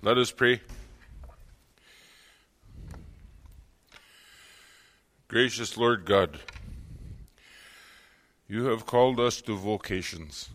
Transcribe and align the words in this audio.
Let 0.00 0.16
us 0.16 0.30
pray. 0.30 0.60
Gracious 5.26 5.76
Lord 5.76 6.04
God, 6.04 6.38
you 8.46 8.66
have 8.66 8.86
called 8.86 9.18
us 9.18 9.42
to 9.42 9.56
vocations 9.56 10.50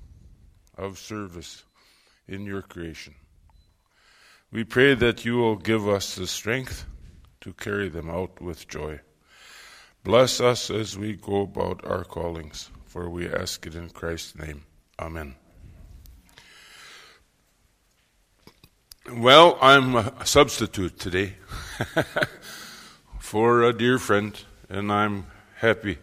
of 0.77 0.97
service 0.97 1.63
in 2.27 2.45
your 2.45 2.61
creation. 2.61 3.15
We 4.49 4.63
pray 4.63 4.95
that 4.95 5.25
you 5.25 5.37
will 5.37 5.57
give 5.57 5.87
us 5.87 6.15
the 6.15 6.25
strength 6.25 6.85
to 7.41 7.53
carry 7.53 7.89
them 7.89 8.09
out 8.09 8.41
with 8.41 8.67
joy. 8.67 9.01
Bless 10.03 10.39
us 10.39 10.69
as 10.69 10.97
we 10.97 11.13
go 11.13 11.41
about 11.41 11.83
our 11.85 12.03
callings, 12.05 12.71
for 12.85 13.09
we 13.09 13.27
ask 13.27 13.65
it 13.65 13.75
in 13.75 13.89
Christ's 13.89 14.37
name. 14.37 14.63
Amen. 14.99 15.35
Well, 19.11 19.57
I'm 19.61 19.97
a 19.97 20.25
substitute 20.25 20.97
today 20.97 21.33
for 23.19 23.63
a 23.63 23.73
dear 23.73 23.99
friend, 23.99 24.41
and 24.69 24.93
I'm 24.93 25.25
happy 25.57 25.97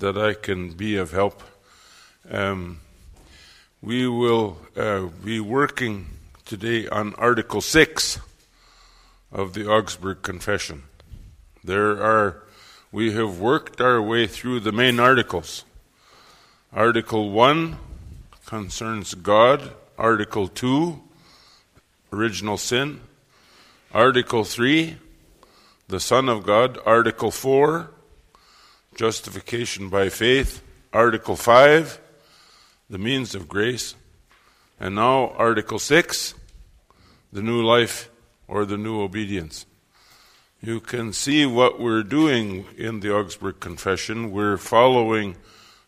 that 0.00 0.18
I 0.18 0.34
can 0.34 0.72
be 0.72 0.96
of 0.96 1.12
help. 1.12 1.40
Um, 2.28 2.80
we 3.80 4.08
will 4.08 4.58
uh, 4.76 5.02
be 5.24 5.38
working 5.38 6.06
today 6.44 6.88
on 6.88 7.14
Article 7.14 7.60
6 7.60 8.18
of 9.30 9.54
the 9.54 9.70
Augsburg 9.70 10.22
Confession. 10.22 10.82
There 11.62 12.02
are, 12.02 12.42
we 12.90 13.12
have 13.12 13.38
worked 13.38 13.80
our 13.80 14.02
way 14.02 14.26
through 14.26 14.60
the 14.60 14.72
main 14.72 14.98
articles. 14.98 15.64
Article 16.72 17.30
1 17.30 17.76
concerns 18.46 19.14
God, 19.14 19.74
Article 19.96 20.48
2, 20.48 21.00
original 22.12 22.58
sin, 22.58 23.00
Article 23.92 24.44
3, 24.44 24.96
the 25.88 26.00
Son 26.00 26.28
of 26.28 26.44
God, 26.44 26.78
Article 26.84 27.30
4, 27.30 27.90
justification 28.94 29.88
by 29.88 30.10
faith, 30.10 30.62
Article 30.92 31.36
5, 31.36 32.00
the 32.90 32.98
means 32.98 33.34
of 33.34 33.48
grace, 33.48 33.94
and 34.78 34.94
now 34.94 35.30
Article 35.38 35.78
6, 35.78 36.34
the 37.32 37.42
new 37.42 37.62
life 37.62 38.10
or 38.46 38.66
the 38.66 38.76
new 38.76 39.00
obedience. 39.00 39.64
You 40.60 40.80
can 40.80 41.12
see 41.12 41.46
what 41.46 41.80
we're 41.80 42.02
doing 42.02 42.66
in 42.76 43.00
the 43.00 43.12
Augsburg 43.14 43.58
Confession. 43.58 44.30
We're 44.30 44.58
following 44.58 45.36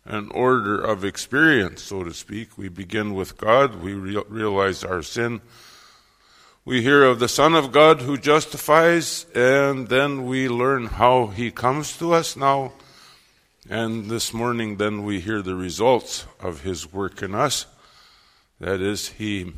an 0.06 0.30
order 0.30 0.80
of 0.80 1.04
experience, 1.04 1.82
so 1.82 2.02
to 2.02 2.12
speak. 2.14 2.56
We 2.56 2.68
begin 2.68 3.14
with 3.14 3.36
God, 3.36 3.76
we 3.82 3.92
re- 3.92 4.22
realize 4.28 4.82
our 4.82 5.02
sin. 5.02 5.42
We 6.66 6.80
hear 6.80 7.04
of 7.04 7.18
the 7.18 7.28
Son 7.28 7.54
of 7.54 7.72
God 7.72 8.00
who 8.00 8.16
justifies, 8.16 9.26
and 9.34 9.88
then 9.88 10.24
we 10.24 10.48
learn 10.48 10.86
how 10.86 11.26
he 11.26 11.50
comes 11.50 11.98
to 11.98 12.14
us 12.14 12.38
now. 12.38 12.72
And 13.68 14.06
this 14.06 14.32
morning, 14.32 14.78
then 14.78 15.04
we 15.04 15.20
hear 15.20 15.42
the 15.42 15.56
results 15.56 16.24
of 16.40 16.62
his 16.62 16.90
work 16.90 17.20
in 17.20 17.34
us. 17.34 17.66
That 18.60 18.80
is, 18.80 19.10
he 19.10 19.52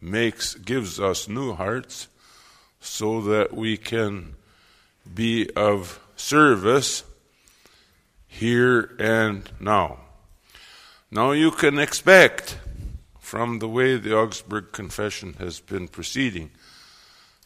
makes, 0.00 0.54
gives 0.54 0.98
us 0.98 1.28
new 1.28 1.52
hearts 1.52 2.08
so 2.80 3.20
that 3.20 3.54
we 3.54 3.76
can 3.76 4.34
be 5.14 5.48
of 5.54 6.00
service 6.16 7.04
here 8.26 8.96
and 8.98 9.48
now. 9.60 10.00
Now 11.12 11.30
you 11.30 11.52
can 11.52 11.78
expect 11.78 12.58
from 13.30 13.60
the 13.60 13.68
way 13.68 13.96
the 13.96 14.12
Augsburg 14.12 14.72
Confession 14.72 15.34
has 15.38 15.60
been 15.60 15.86
proceeding 15.86 16.50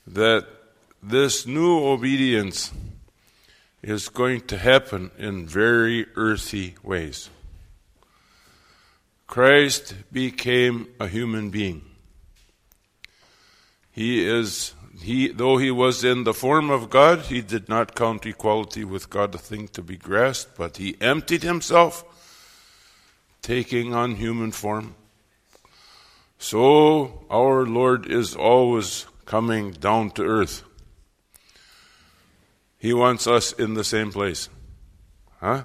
that 0.06 0.46
this 1.02 1.46
new 1.46 1.78
obedience 1.84 2.72
is 3.82 4.08
going 4.08 4.40
to 4.40 4.56
happen 4.56 5.10
in 5.18 5.46
very 5.46 6.06
earthy 6.16 6.74
ways. 6.82 7.28
Christ 9.26 9.94
became 10.10 10.88
a 10.98 11.06
human 11.06 11.50
being. 11.50 11.82
He 13.92 14.26
is 14.26 14.72
he 15.02 15.28
though 15.28 15.58
he 15.58 15.70
was 15.70 16.02
in 16.02 16.24
the 16.24 16.32
form 16.32 16.70
of 16.70 16.88
God, 16.88 17.26
he 17.26 17.42
did 17.42 17.68
not 17.68 17.94
count 17.94 18.24
equality 18.24 18.84
with 18.84 19.10
God 19.10 19.34
a 19.34 19.38
thing 19.50 19.68
to 19.76 19.82
be 19.82 19.98
grasped, 19.98 20.56
but 20.56 20.78
he 20.78 20.96
emptied 21.02 21.42
himself, 21.42 22.02
taking 23.42 23.92
on 23.92 24.14
human 24.14 24.50
form. 24.50 24.94
So 26.38 27.24
our 27.30 27.64
Lord 27.64 28.10
is 28.10 28.34
always 28.34 29.06
coming 29.24 29.72
down 29.72 30.10
to 30.12 30.22
earth. 30.22 30.62
He 32.78 32.92
wants 32.92 33.26
us 33.26 33.52
in 33.52 33.74
the 33.74 33.84
same 33.84 34.12
place. 34.12 34.48
Huh? 35.40 35.64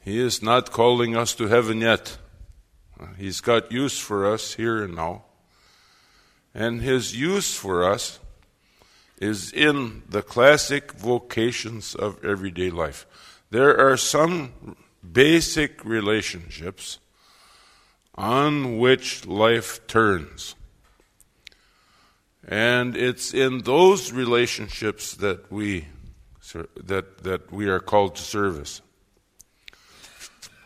He 0.00 0.18
is 0.18 0.42
not 0.42 0.70
calling 0.70 1.16
us 1.16 1.34
to 1.34 1.48
heaven 1.48 1.80
yet. 1.80 2.16
He's 3.18 3.40
got 3.40 3.72
use 3.72 3.98
for 3.98 4.24
us 4.32 4.54
here 4.54 4.82
and 4.82 4.94
now. 4.94 5.24
And 6.54 6.80
his 6.80 7.14
use 7.14 7.54
for 7.54 7.84
us 7.84 8.18
is 9.20 9.52
in 9.52 10.02
the 10.08 10.22
classic 10.22 10.92
vocations 10.92 11.94
of 11.94 12.24
everyday 12.24 12.70
life. 12.70 13.06
There 13.50 13.78
are 13.78 13.96
some 13.96 14.76
basic 15.12 15.84
relationships 15.84 16.98
on 18.16 18.78
which 18.78 19.26
life 19.26 19.86
turns. 19.86 20.54
And 22.46 22.96
it's 22.96 23.34
in 23.34 23.62
those 23.62 24.12
relationships 24.12 25.14
that 25.14 25.50
we 25.50 25.88
that 26.84 27.24
that 27.24 27.52
we 27.52 27.68
are 27.68 27.80
called 27.80 28.14
to 28.16 28.22
service. 28.22 28.80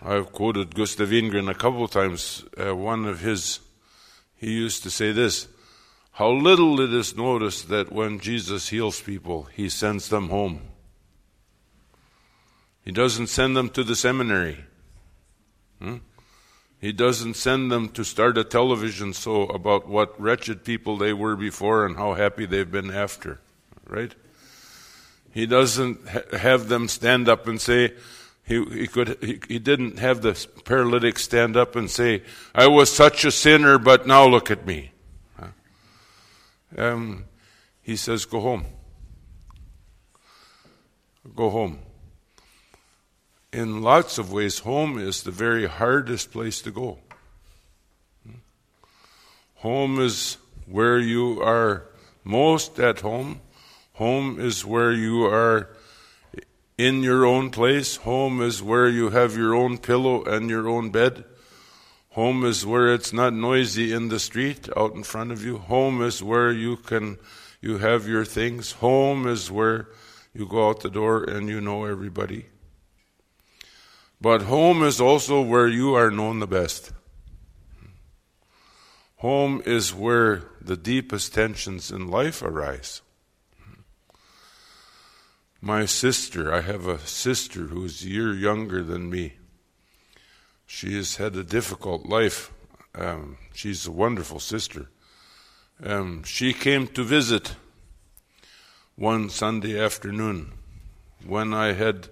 I've 0.02 0.32
quoted 0.32 0.74
Gustaf 0.74 1.08
Wingren 1.08 1.50
a 1.50 1.54
couple 1.54 1.84
of 1.84 1.90
times. 1.90 2.44
Uh, 2.56 2.74
one 2.74 3.04
of 3.04 3.20
his, 3.20 3.60
he 4.36 4.50
used 4.50 4.82
to 4.82 4.90
say 4.90 5.12
this 5.12 5.48
how 6.12 6.30
little 6.30 6.80
it 6.80 6.92
is 6.92 7.16
noticed 7.16 7.68
that 7.68 7.92
when 7.92 8.18
Jesus 8.18 8.68
heals 8.68 9.00
people, 9.00 9.44
he 9.44 9.68
sends 9.68 10.08
them 10.08 10.28
home. 10.28 10.60
He 12.82 12.92
doesn't 12.92 13.28
send 13.28 13.56
them 13.56 13.70
to 13.70 13.84
the 13.84 13.96
seminary. 13.96 14.64
Hmm? 15.80 15.96
He 16.80 16.92
doesn't 16.92 17.34
send 17.34 17.70
them 17.70 17.90
to 17.90 18.04
start 18.04 18.38
a 18.38 18.44
television 18.44 19.12
show 19.12 19.44
about 19.46 19.86
what 19.86 20.18
wretched 20.18 20.64
people 20.64 20.96
they 20.96 21.12
were 21.12 21.36
before 21.36 21.84
and 21.84 21.96
how 21.96 22.14
happy 22.14 22.46
they've 22.46 22.70
been 22.70 22.90
after. 22.90 23.38
Right? 23.86 24.14
He 25.32 25.46
doesn't 25.46 26.08
ha- 26.08 26.38
have 26.38 26.68
them 26.68 26.88
stand 26.88 27.28
up 27.28 27.46
and 27.46 27.60
say, 27.60 27.92
he, 28.44 28.64
he, 28.64 28.86
could, 28.86 29.18
he, 29.20 29.40
he 29.46 29.58
didn't 29.58 29.98
have 29.98 30.22
the 30.22 30.46
paralytic 30.64 31.18
stand 31.18 31.56
up 31.56 31.76
and 31.76 31.90
say, 31.90 32.22
I 32.54 32.66
was 32.66 32.90
such 32.90 33.24
a 33.24 33.30
sinner, 33.30 33.78
but 33.78 34.06
now 34.06 34.26
look 34.26 34.50
at 34.50 34.66
me. 34.66 34.92
Um, 36.76 37.24
he 37.82 37.96
says, 37.96 38.24
Go 38.24 38.40
home. 38.40 38.64
Go 41.34 41.50
home. 41.50 41.78
In 43.52 43.82
lots 43.82 44.18
of 44.18 44.32
ways, 44.32 44.60
home 44.60 44.98
is 44.98 45.22
the 45.22 45.32
very 45.32 45.66
hardest 45.66 46.30
place 46.30 46.62
to 46.62 46.70
go. 46.70 46.98
Home 49.56 49.98
is 49.98 50.38
where 50.66 50.98
you 50.98 51.42
are 51.42 51.86
most 52.22 52.78
at 52.78 53.00
home. 53.00 53.40
Home 53.94 54.40
is 54.40 54.64
where 54.64 54.92
you 54.92 55.24
are 55.24 55.68
in 56.78 57.02
your 57.02 57.26
own 57.26 57.50
place. 57.50 57.96
Home 57.96 58.40
is 58.40 58.62
where 58.62 58.88
you 58.88 59.10
have 59.10 59.36
your 59.36 59.54
own 59.54 59.78
pillow 59.78 60.22
and 60.24 60.48
your 60.48 60.68
own 60.68 60.90
bed. 60.90 61.24
Home 62.10 62.44
is 62.44 62.64
where 62.64 62.94
it's 62.94 63.12
not 63.12 63.34
noisy 63.34 63.92
in 63.92 64.08
the 64.08 64.18
street 64.18 64.68
out 64.76 64.94
in 64.94 65.02
front 65.02 65.32
of 65.32 65.44
you. 65.44 65.58
Home 65.58 66.02
is 66.02 66.22
where 66.22 66.52
you 66.52 66.76
can 66.76 67.18
you 67.60 67.78
have 67.78 68.08
your 68.08 68.24
things. 68.24 68.72
Home 68.72 69.26
is 69.26 69.50
where 69.50 69.88
you 70.32 70.46
go 70.46 70.70
out 70.70 70.80
the 70.80 70.88
door 70.88 71.24
and 71.24 71.48
you 71.48 71.60
know 71.60 71.84
everybody. 71.84 72.46
But 74.20 74.42
home 74.42 74.82
is 74.82 75.00
also 75.00 75.40
where 75.40 75.68
you 75.68 75.94
are 75.94 76.10
known 76.10 76.40
the 76.40 76.46
best. 76.46 76.92
Home 79.16 79.62
is 79.64 79.94
where 79.94 80.44
the 80.60 80.76
deepest 80.76 81.34
tensions 81.34 81.90
in 81.90 82.08
life 82.08 82.42
arise. 82.42 83.02
My 85.62 85.84
sister, 85.84 86.52
I 86.52 86.62
have 86.62 86.86
a 86.86 86.98
sister 87.00 87.66
who's 87.66 88.02
a 88.02 88.08
year 88.08 88.32
younger 88.32 88.82
than 88.82 89.10
me. 89.10 89.34
She 90.66 90.96
has 90.96 91.16
had 91.16 91.36
a 91.36 91.44
difficult 91.44 92.06
life. 92.06 92.50
Um, 92.94 93.36
she's 93.52 93.86
a 93.86 93.90
wonderful 93.90 94.40
sister. 94.40 94.88
Um, 95.82 96.22
she 96.24 96.52
came 96.52 96.86
to 96.88 97.04
visit 97.04 97.56
one 98.96 99.28
Sunday 99.28 99.78
afternoon 99.78 100.52
when 101.26 101.52
I 101.52 101.72
had 101.72 102.08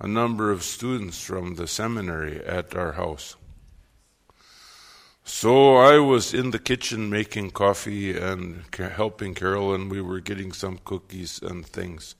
a 0.00 0.08
number 0.08 0.50
of 0.50 0.62
students 0.62 1.22
from 1.22 1.56
the 1.56 1.66
seminary 1.66 2.42
at 2.44 2.74
our 2.74 2.92
house. 2.92 3.36
So 5.24 5.76
I 5.76 5.98
was 5.98 6.32
in 6.32 6.50
the 6.50 6.58
kitchen 6.58 7.10
making 7.10 7.50
coffee 7.50 8.16
and 8.16 8.64
helping 8.74 9.34
Carol, 9.34 9.74
and 9.74 9.90
we 9.90 10.00
were 10.00 10.20
getting 10.20 10.52
some 10.52 10.80
cookies 10.84 11.40
and 11.42 11.66
things 11.66 12.14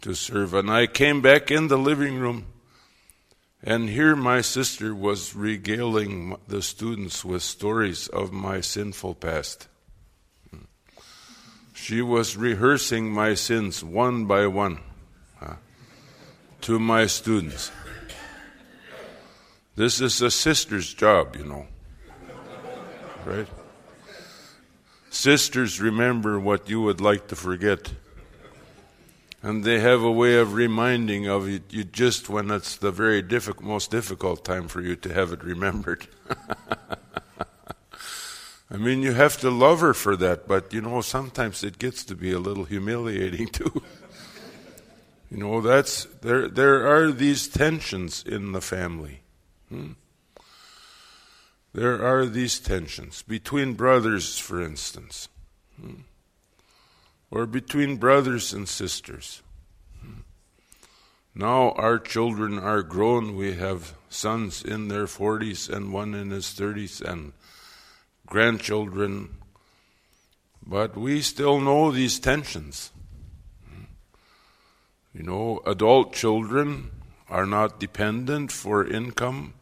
to 0.00 0.14
serve. 0.14 0.54
And 0.54 0.70
I 0.70 0.86
came 0.86 1.20
back 1.20 1.50
in 1.50 1.66
the 1.66 1.76
living 1.76 2.18
room, 2.18 2.46
and 3.62 3.88
here 3.88 4.14
my 4.14 4.40
sister 4.40 4.94
was 4.94 5.34
regaling 5.34 6.36
the 6.46 6.62
students 6.62 7.24
with 7.24 7.42
stories 7.42 8.06
of 8.08 8.32
my 8.32 8.60
sinful 8.60 9.16
past. 9.16 9.66
She 11.74 12.00
was 12.00 12.36
rehearsing 12.36 13.12
my 13.12 13.34
sins 13.34 13.82
one 13.82 14.26
by 14.26 14.46
one 14.46 14.78
to 16.62 16.78
my 16.78 17.06
students. 17.06 17.70
This 19.74 20.00
is 20.00 20.22
a 20.22 20.30
sister's 20.30 20.92
job, 20.94 21.36
you 21.36 21.44
know. 21.44 21.66
Right? 23.24 23.48
Sisters 25.10 25.80
remember 25.80 26.38
what 26.40 26.68
you 26.70 26.80
would 26.82 27.00
like 27.00 27.28
to 27.28 27.36
forget. 27.36 27.92
And 29.42 29.64
they 29.64 29.80
have 29.80 30.02
a 30.02 30.10
way 30.10 30.36
of 30.38 30.54
reminding 30.54 31.26
of 31.26 31.48
it 31.48 31.62
you 31.70 31.82
just 31.84 32.28
when 32.28 32.50
it's 32.50 32.76
the 32.76 32.92
very 32.92 33.22
difficult, 33.22 33.64
most 33.66 33.90
difficult 33.90 34.44
time 34.44 34.68
for 34.68 34.80
you 34.80 34.94
to 34.96 35.12
have 35.12 35.32
it 35.32 35.42
remembered. 35.42 36.06
I 38.70 38.76
mean, 38.76 39.02
you 39.02 39.12
have 39.12 39.36
to 39.38 39.50
love 39.50 39.80
her 39.80 39.94
for 39.94 40.16
that, 40.16 40.46
but 40.46 40.72
you 40.72 40.80
know, 40.80 41.00
sometimes 41.00 41.64
it 41.64 41.78
gets 41.78 42.04
to 42.04 42.14
be 42.14 42.32
a 42.32 42.38
little 42.38 42.64
humiliating 42.64 43.48
too. 43.52 43.82
You 45.32 45.38
know, 45.38 45.62
that's 45.62 46.04
there. 46.20 46.46
There 46.46 46.86
are 46.86 47.10
these 47.10 47.48
tensions 47.48 48.22
in 48.22 48.52
the 48.52 48.60
family. 48.60 49.22
Hmm? 49.70 49.92
There 51.72 52.04
are 52.04 52.26
these 52.26 52.60
tensions 52.60 53.22
between 53.22 53.72
brothers, 53.72 54.38
for 54.38 54.60
instance, 54.60 55.30
hmm? 55.80 56.02
or 57.30 57.46
between 57.46 57.96
brothers 57.96 58.52
and 58.52 58.68
sisters. 58.68 59.40
Hmm? 60.02 60.20
Now 61.34 61.70
our 61.72 61.98
children 61.98 62.58
are 62.58 62.82
grown. 62.82 63.34
We 63.34 63.54
have 63.54 63.94
sons 64.10 64.62
in 64.62 64.88
their 64.88 65.06
40s 65.06 65.70
and 65.70 65.94
one 65.94 66.12
in 66.12 66.28
his 66.28 66.48
30s, 66.48 67.00
and 67.00 67.32
grandchildren, 68.26 69.38
but 70.62 70.94
we 70.94 71.22
still 71.22 71.58
know 71.58 71.90
these 71.90 72.20
tensions. 72.20 72.90
You 75.14 75.22
know, 75.22 75.60
adult 75.66 76.14
children 76.14 76.90
are 77.28 77.46
not 77.46 77.78
dependent 77.78 78.50
for 78.50 78.86
income, 78.86 79.54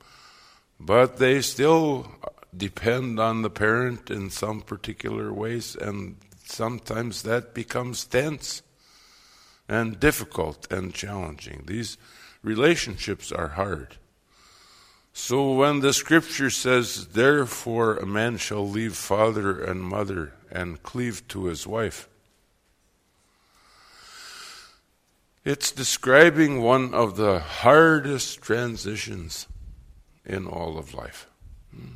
but 0.79 1.17
they 1.17 1.41
still 1.41 2.11
depend 2.56 3.19
on 3.19 3.43
the 3.43 3.50
parent 3.50 4.11
in 4.11 4.31
some 4.31 4.61
particular 4.61 5.32
ways, 5.32 5.76
and 5.76 6.17
sometimes 6.44 7.23
that 7.23 7.55
becomes 7.55 8.05
tense 8.05 8.62
and 9.69 10.00
difficult 10.00 10.70
and 10.70 10.93
challenging. 10.93 11.64
These 11.67 11.96
relationships 12.43 13.31
are 13.32 13.49
hard. 13.49 13.96
So 15.12 15.53
when 15.53 15.81
the 15.81 15.93
scripture 15.93 16.50
says, 16.50 17.08
Therefore 17.08 17.96
a 17.96 18.06
man 18.06 18.37
shall 18.37 18.69
leave 18.69 18.96
father 18.96 19.62
and 19.62 19.82
mother 19.82 20.35
and 20.50 20.82
cleave 20.82 21.26
to 21.29 21.46
his 21.46 21.67
wife, 21.67 22.08
it's 25.45 25.73
describing 25.73 26.61
one 26.61 26.93
of 26.95 27.17
the 27.17 27.39
hardest 27.39 28.43
transitions 28.43 29.47
in 30.25 30.47
all 30.47 30.79
of 30.79 30.95
life. 30.95 31.27
Hmm. 31.75 31.95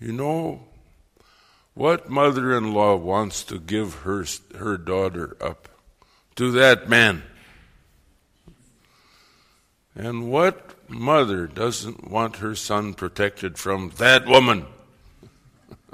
You 0.00 0.12
know, 0.12 0.62
what 1.74 2.08
mother 2.10 2.56
in 2.56 2.72
law 2.72 2.96
wants 2.96 3.44
to 3.44 3.58
give 3.58 3.94
her, 4.00 4.24
her 4.56 4.76
daughter 4.76 5.36
up 5.40 5.68
to 6.36 6.50
that 6.52 6.88
man? 6.88 7.22
And 9.94 10.30
what 10.30 10.74
mother 10.88 11.46
doesn't 11.46 12.08
want 12.08 12.36
her 12.36 12.54
son 12.54 12.94
protected 12.94 13.58
from 13.58 13.92
that 13.98 14.26
woman? 14.26 14.66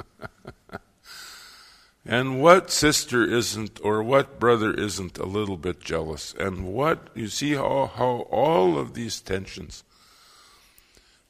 and 2.07 2.43
what 2.43 2.71
sister 2.71 3.25
isn't, 3.25 3.81
or 3.83 4.03
what 4.03 4.39
brother 4.39 4.73
isn't 4.73 5.17
a 5.19 5.25
little 5.25 5.57
bit 5.57 5.81
jealous? 5.81 6.35
And 6.39 6.67
what, 6.67 7.09
you 7.15 7.29
see 7.29 7.55
how, 7.55 7.91
how 7.95 8.27
all 8.31 8.79
of 8.79 8.93
these 8.93 9.21
tensions, 9.21 9.85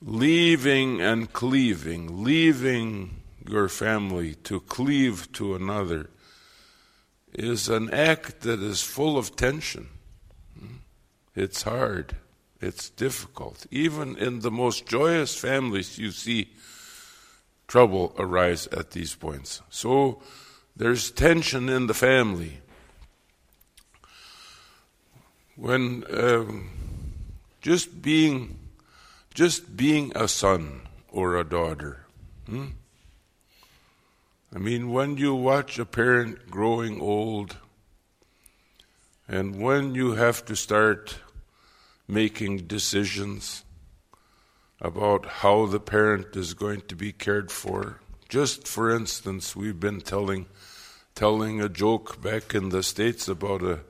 leaving 0.02 1.00
and 1.00 1.32
cleaving, 1.32 2.24
leaving 2.24 3.22
your 3.48 3.68
family 3.68 4.34
to 4.34 4.60
cleave 4.60 5.30
to 5.32 5.54
another, 5.54 6.10
is 7.32 7.68
an 7.68 7.90
act 7.90 8.40
that 8.40 8.60
is 8.60 8.82
full 8.82 9.16
of 9.16 9.36
tension. 9.36 9.88
It's 11.36 11.62
hard. 11.62 12.16
It's 12.60 12.90
difficult. 12.90 13.66
Even 13.70 14.16
in 14.16 14.40
the 14.40 14.50
most 14.50 14.86
joyous 14.86 15.36
families, 15.36 15.98
you 15.98 16.10
see 16.10 16.52
trouble 17.68 18.14
arise 18.18 18.66
at 18.68 18.92
these 18.92 19.14
points. 19.14 19.62
So 19.68 20.22
there's 20.76 21.10
tension 21.10 21.68
in 21.68 21.86
the 21.86 21.94
family. 21.94 22.58
When 25.56 26.04
um, 26.10 26.70
just 27.60 28.02
being, 28.02 28.58
just 29.32 29.76
being 29.76 30.12
a 30.16 30.26
son 30.26 30.82
or 31.10 31.36
a 31.36 31.44
daughter. 31.44 32.06
Hmm? 32.46 32.66
I 34.54 34.58
mean, 34.58 34.90
when 34.90 35.16
you 35.16 35.34
watch 35.34 35.78
a 35.78 35.84
parent 35.84 36.50
growing 36.50 37.00
old, 37.00 37.56
and 39.28 39.60
when 39.60 39.94
you 39.94 40.12
have 40.12 40.44
to 40.46 40.54
start 40.54 41.18
making 42.06 42.66
decisions 42.66 43.64
about 44.80 45.26
how 45.26 45.66
the 45.66 45.80
parent 45.80 46.36
is 46.36 46.54
going 46.54 46.82
to 46.82 46.94
be 46.94 47.12
cared 47.12 47.50
for. 47.50 48.00
Just 48.28 48.68
for 48.68 48.94
instance, 48.94 49.56
we've 49.56 49.80
been 49.80 50.00
telling 50.00 50.46
telling 51.14 51.60
a 51.60 51.68
joke 51.68 52.20
back 52.20 52.54
in 52.54 52.70
the 52.70 52.82
states 52.82 53.28
about 53.28 53.62
a 53.62 53.80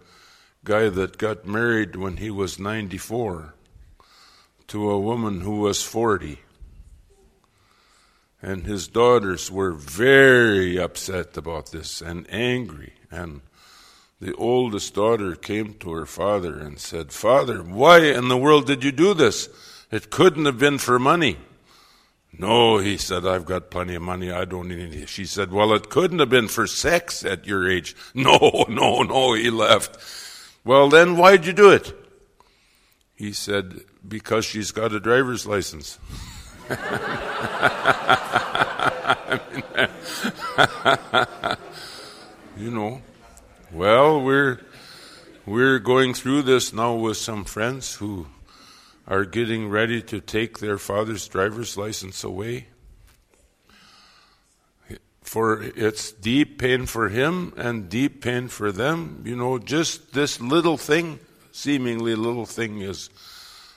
guy 0.65 0.88
that 0.88 1.19
got 1.19 1.47
married 1.47 1.97
when 1.97 2.19
he 2.19 2.31
was 2.31 2.59
94 2.59 3.55
to 4.67 4.91
a 4.91 5.00
woman 5.00 5.41
who 5.41 5.61
was 5.61 5.82
40. 5.82 6.41
And 8.43 8.65
his 8.65 8.88
daughters 8.88 9.50
were 9.50 9.73
very 9.73 10.79
upset 10.79 11.37
about 11.37 11.73
this 11.73 12.03
and 12.03 12.26
angry 12.31 12.94
and 13.10 13.41
the 14.20 14.34
oldest 14.37 14.94
daughter 14.94 15.34
came 15.34 15.75
to 15.75 15.93
her 15.93 16.06
father 16.06 16.58
and 16.58 16.79
said, 16.79 17.13
Father, 17.13 17.58
why 17.58 17.98
in 17.98 18.29
the 18.29 18.37
world 18.37 18.67
did 18.67 18.82
you 18.82 18.93
do 18.93 19.13
this? 19.13 19.48
It 19.91 20.10
couldn't 20.10 20.46
have 20.46 20.58
been 20.58 20.79
for 20.79 20.98
money. 20.98 21.37
No, 22.38 22.79
he 22.79 22.96
said, 22.96 23.26
I've 23.26 23.44
got 23.44 23.70
plenty 23.70 23.94
of 23.94 24.03
money. 24.03 24.32
I 24.32 24.44
don't 24.44 24.69
need 24.69 24.81
any. 24.81 25.06
She 25.06 25.24
said, 25.24 25.53
Well, 25.53 25.72
it 25.72 25.88
couldn't 25.88 26.19
have 26.19 26.31
been 26.31 26.48
for 26.48 26.67
sex 26.67 27.24
at 27.24 27.46
your 27.46 27.70
age. 27.70 27.94
No, 28.14 28.64
no, 28.69 29.03
no, 29.03 29.34
he 29.34 29.50
left. 29.50 29.98
Well, 30.64 30.88
then 30.88 31.17
why'd 31.17 31.46
you 31.46 31.53
do 31.53 31.70
it? 31.70 31.93
He 33.14 33.32
said, 33.32 33.81
Because 34.06 34.44
she's 34.44 34.72
got 34.72 34.93
a 34.93 35.00
driver's 35.00 35.46
license. 35.46 35.98
you 42.56 42.70
know. 42.70 43.03
Well, 43.70 44.22
we're 44.22 44.60
we're 45.46 45.79
going 45.79 46.14
through 46.14 46.43
this 46.43 46.72
now 46.72 46.94
with 46.94 47.17
some 47.17 47.44
friends 47.44 47.94
who 47.96 48.26
are 49.06 49.25
getting 49.25 49.69
ready 49.69 50.01
to 50.03 50.20
take 50.20 50.58
their 50.58 50.79
father's 50.79 51.29
driver's 51.29 51.77
license 51.77 52.25
away. 52.25 52.69
For 55.23 55.63
it's 55.63 56.13
deep 56.13 56.58
pain 56.58 56.87
for 56.87 57.08
him 57.08 57.55
and 57.56 57.89
deep 57.89 58.23
pain 58.23 58.49
for 58.49 58.70
them. 58.70 59.23
You 59.27 59.37
know, 59.37 59.58
just 59.58 60.13
this 60.13 60.41
little 60.41 60.77
thing, 60.77 61.19
seemingly 61.51 62.15
little 62.15 62.46
thing, 62.46 62.81
is 62.81 63.11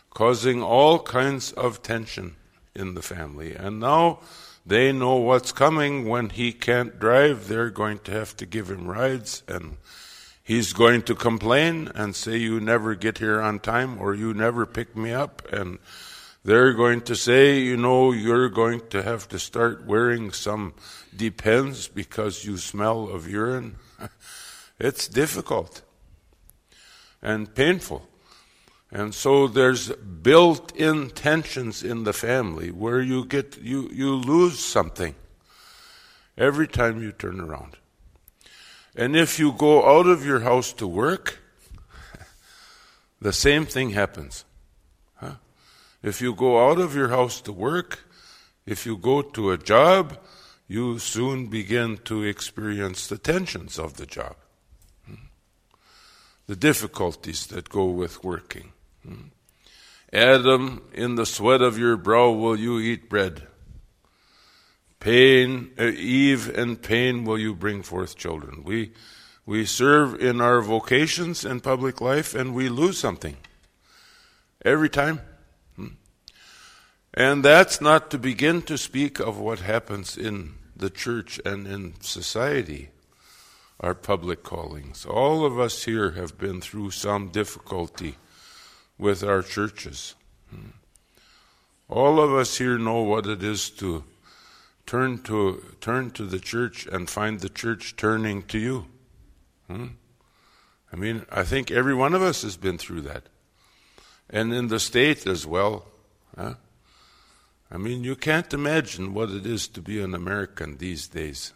causing 0.10 0.62
all 0.62 1.00
kinds 1.00 1.52
of 1.54 1.82
tension 1.82 2.36
in 2.76 2.96
the 2.96 3.02
family. 3.02 3.56
And 3.56 3.80
now 3.80 4.20
they 4.66 4.92
know 4.92 5.16
what's 5.16 5.52
coming 5.52 6.08
when 6.08 6.30
he 6.30 6.52
can't 6.52 7.00
drive. 7.00 7.48
They're 7.48 7.70
going 7.70 8.00
to 8.00 8.12
have 8.12 8.36
to 8.38 8.46
give 8.46 8.70
him 8.70 8.88
rides 8.88 9.44
and 9.48 9.78
he's 10.48 10.72
going 10.72 11.02
to 11.04 11.14
complain 11.14 11.92
and 11.94 12.16
say, 12.16 12.38
You 12.38 12.60
never 12.60 12.96
get 12.96 13.20
here 13.20 13.40
on 13.40 13.60
time 13.60 14.02
or 14.02 14.16
you 14.16 14.34
never 14.34 14.66
pick 14.66 14.96
me 14.96 15.12
up. 15.12 15.46
And 15.52 15.78
they're 16.44 16.74
going 16.74 17.02
to 17.02 17.16
say, 17.16 17.60
You 17.60 17.78
know, 17.78 18.12
you're 18.14 18.50
going 18.50 18.82
to 18.90 19.04
have 19.04 19.28
to 19.30 19.38
start 19.38 19.86
wearing 19.86 20.32
some 20.32 20.74
depends 21.16 21.88
because 21.88 22.46
you 22.46 22.58
smell 22.58 23.10
of 23.10 23.30
urine. 23.30 23.76
it's 24.80 25.08
difficult 25.08 25.82
and 27.22 27.54
painful. 27.54 28.08
And 28.90 29.14
so 29.14 29.50
there's 29.50 29.90
built-in 29.90 31.10
tensions 31.10 31.84
in 31.84 32.06
the 32.06 32.14
family 32.14 32.72
where 32.72 33.02
you 33.02 33.26
get 33.26 33.58
you, 33.62 33.90
you 33.92 34.16
lose 34.16 34.60
something 34.60 35.14
every 36.38 36.70
time 36.70 37.04
you 37.04 37.12
turn 37.12 37.42
around. 37.42 37.76
And 38.98 39.16
if 39.16 39.38
you 39.38 39.52
go 39.52 39.86
out 39.88 40.08
of 40.08 40.26
your 40.26 40.40
house 40.40 40.74
to 40.74 40.88
work, 40.88 41.38
the 43.22 43.32
same 43.32 43.68
thing 43.68 43.92
happens. 43.92 44.44
Huh? 45.16 45.36
If 46.02 46.20
you 46.20 46.34
go 46.34 46.68
out 46.68 46.80
of 46.80 46.96
your 46.96 47.10
house 47.10 47.40
to 47.42 47.54
work, 47.54 48.00
if 48.66 48.88
you 48.88 48.98
go 48.98 49.22
to 49.22 49.52
a 49.52 49.58
job, 49.58 50.18
you 50.68 50.98
soon 50.98 51.46
begin 51.46 52.00
to 52.06 52.24
experience 52.24 53.06
the 53.06 53.20
tensions 53.20 53.78
of 53.78 53.98
the 53.98 54.08
job, 54.08 54.36
hmm? 55.06 55.28
the 56.48 56.56
difficulties 56.56 57.46
that 57.48 57.70
go 57.70 57.86
with 57.86 58.24
working. 58.24 58.74
Hmm? 59.06 59.30
Adam, 60.12 60.82
in 60.92 61.16
the 61.16 61.26
sweat 61.26 61.62
of 61.62 61.78
your 61.78 61.98
brow 61.98 62.32
will 62.32 62.58
you 62.58 62.80
eat 62.80 63.10
bread. 63.10 63.44
Pain, 65.00 65.72
uh, 65.80 65.86
Eve, 65.86 66.50
and 66.58 66.82
pain 66.82 67.24
will 67.24 67.38
you 67.38 67.54
bring 67.54 67.84
forth 67.84 68.16
children. 68.16 68.64
We 68.64 68.92
we 69.48 69.66
serve 69.66 70.22
in 70.22 70.42
our 70.42 70.62
vocations 70.62 71.46
in 71.46 71.62
public 71.62 72.02
life 72.02 72.36
and 72.36 72.54
we 72.54 72.68
lose 72.68 73.00
something 73.00 73.38
every 74.66 74.90
time. 74.90 75.22
Hmm? 75.78 75.96
And 77.14 77.46
that's 77.46 77.80
not 77.80 78.12
to 78.12 78.18
begin 78.20 78.62
to 78.64 78.78
speak 78.78 79.22
of 79.22 79.40
what 79.40 79.60
happens 79.60 80.18
in 80.18 80.56
the 80.76 80.90
church 80.90 81.40
and 81.46 81.66
in 81.66 81.94
society, 82.02 82.90
our 83.80 83.96
public 83.96 84.44
callings. 84.44 85.06
All 85.06 85.46
of 85.46 85.58
us 85.58 85.86
here 85.86 86.12
have 86.12 86.38
been 86.38 86.60
through 86.60 86.92
some 86.92 87.30
difficulty 87.30 88.16
with 88.98 89.24
our 89.24 89.42
churches. 89.42 90.16
Hmm? 90.50 90.72
All 91.88 92.20
of 92.20 92.34
us 92.34 92.58
here 92.58 92.78
know 92.78 93.02
what 93.04 93.28
it 93.28 93.42
is 93.42 93.70
to 93.80 94.04
turn 94.88 95.20
to 95.20 95.76
turn 95.80 96.10
to 96.12 96.26
the 96.26 96.40
church 96.40 96.88
and 96.88 97.08
find 97.10 97.42
the 97.42 97.50
church 97.50 97.96
turning 97.96 98.42
to 98.44 98.58
you. 98.58 98.86
Hmm? 99.68 99.88
I 100.92 100.96
mean, 100.96 101.26
I 101.30 101.44
think 101.44 101.70
every 101.70 101.94
one 101.94 102.16
of 102.16 102.24
us 102.24 102.42
has 102.42 102.58
been 102.58 102.78
through 102.78 103.02
that. 103.02 103.24
And 104.30 104.54
in 104.54 104.70
the 104.70 104.80
state 104.80 105.28
as 105.28 105.46
well. 105.46 105.86
Huh? 106.36 106.56
I 107.70 107.78
mean, 107.78 108.04
you 108.04 108.16
can't 108.16 108.54
imagine 108.54 109.14
what 109.14 109.30
it 109.30 109.46
is 109.46 109.68
to 109.70 109.82
be 109.82 110.02
an 110.02 110.16
American 110.16 110.78
these 110.78 111.08
days. 111.08 111.54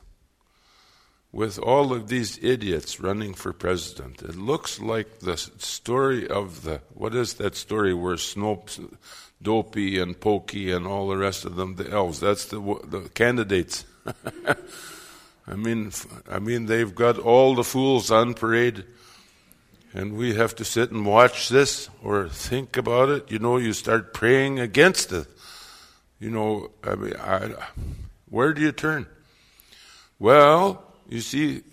With 1.31 1.57
all 1.57 1.93
of 1.93 2.09
these 2.09 2.37
idiots 2.43 2.99
running 2.99 3.33
for 3.33 3.53
president, 3.53 4.21
it 4.21 4.35
looks 4.35 4.81
like 4.81 5.19
the 5.19 5.37
story 5.37 6.27
of 6.27 6.63
the 6.63 6.81
what 6.93 7.15
is 7.15 7.35
that 7.35 7.55
story 7.55 7.93
where 7.93 8.17
Snopes, 8.17 8.85
Dopey 9.41 9.99
and 9.99 10.19
Pokey 10.19 10.71
and 10.71 10.85
all 10.85 11.07
the 11.09 11.17
rest 11.17 11.45
of 11.45 11.55
them, 11.55 11.75
the 11.75 11.89
elves. 11.89 12.19
That's 12.19 12.45
the 12.45 12.59
the 12.85 13.09
candidates. 13.13 13.85
I 15.47 15.55
mean, 15.55 15.91
I 16.29 16.39
mean, 16.39 16.67
they've 16.67 16.93
got 16.93 17.17
all 17.17 17.55
the 17.55 17.63
fools 17.63 18.11
on 18.11 18.35
parade, 18.35 18.85
and 19.93 20.15
we 20.15 20.35
have 20.35 20.55
to 20.55 20.65
sit 20.65 20.91
and 20.91 21.05
watch 21.05 21.49
this 21.49 21.89
or 22.03 22.29
think 22.29 22.77
about 22.77 23.09
it. 23.09 23.31
You 23.31 23.39
know, 23.39 23.57
you 23.57 23.73
start 23.73 24.13
praying 24.13 24.59
against 24.59 25.11
it. 25.11 25.27
You 26.19 26.29
know, 26.29 26.71
I 26.83 26.95
mean, 26.95 27.15
I, 27.15 27.53
where 28.29 28.53
do 28.53 28.61
you 28.61 28.71
turn? 28.71 29.07
Well, 30.19 30.83
you 31.09 31.21
see, 31.21 31.63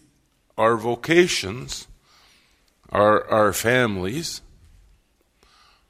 our 0.57 0.77
vocations, 0.77 1.87
our 2.89 3.29
our 3.31 3.53
families, 3.53 4.41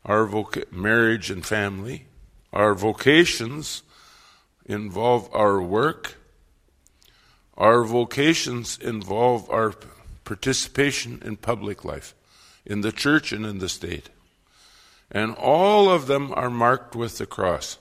our 0.08 0.26
voca- 0.26 0.70
marriage 0.72 1.30
and 1.30 1.46
family, 1.46 2.06
our 2.52 2.74
vocations 2.74 3.82
involve 4.66 5.28
our 5.32 5.62
work 5.62 6.16
our 7.58 7.82
vocations 7.82 8.78
involve 8.78 9.50
our 9.50 9.74
participation 10.24 11.20
in 11.24 11.36
public 11.36 11.84
life, 11.84 12.14
in 12.64 12.82
the 12.82 12.92
church 12.92 13.32
and 13.32 13.44
in 13.44 13.58
the 13.58 13.68
state. 13.68 14.10
And 15.10 15.34
all 15.34 15.90
of 15.90 16.06
them 16.06 16.32
are 16.34 16.50
marked 16.50 16.94
with 16.94 17.18
the 17.18 17.26
cross. 17.26 17.78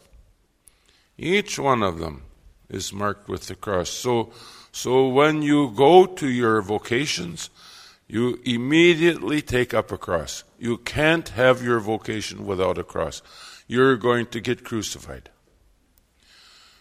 Each 1.15 1.59
one 1.59 1.83
of 1.83 1.99
them 1.99 2.23
is 2.69 2.91
marked 2.91 3.29
with 3.29 3.47
the 3.47 3.55
cross. 3.55 3.89
So, 3.89 4.31
so 4.71 5.07
when 5.07 5.43
you 5.43 5.71
go 5.75 6.07
to 6.07 6.27
your 6.27 6.61
vocations, 6.63 7.51
you 8.07 8.39
immediately 8.45 9.41
take 9.41 9.73
up 9.73 9.91
a 9.91 9.97
cross. 9.97 10.43
You 10.57 10.77
can't 10.77 11.29
have 11.29 11.61
your 11.61 11.79
vocation 11.79 12.45
without 12.45 12.77
a 12.77 12.83
cross. 12.83 13.21
You're 13.67 13.97
going 13.97 14.27
to 14.27 14.39
get 14.39 14.63
crucified. 14.63 15.29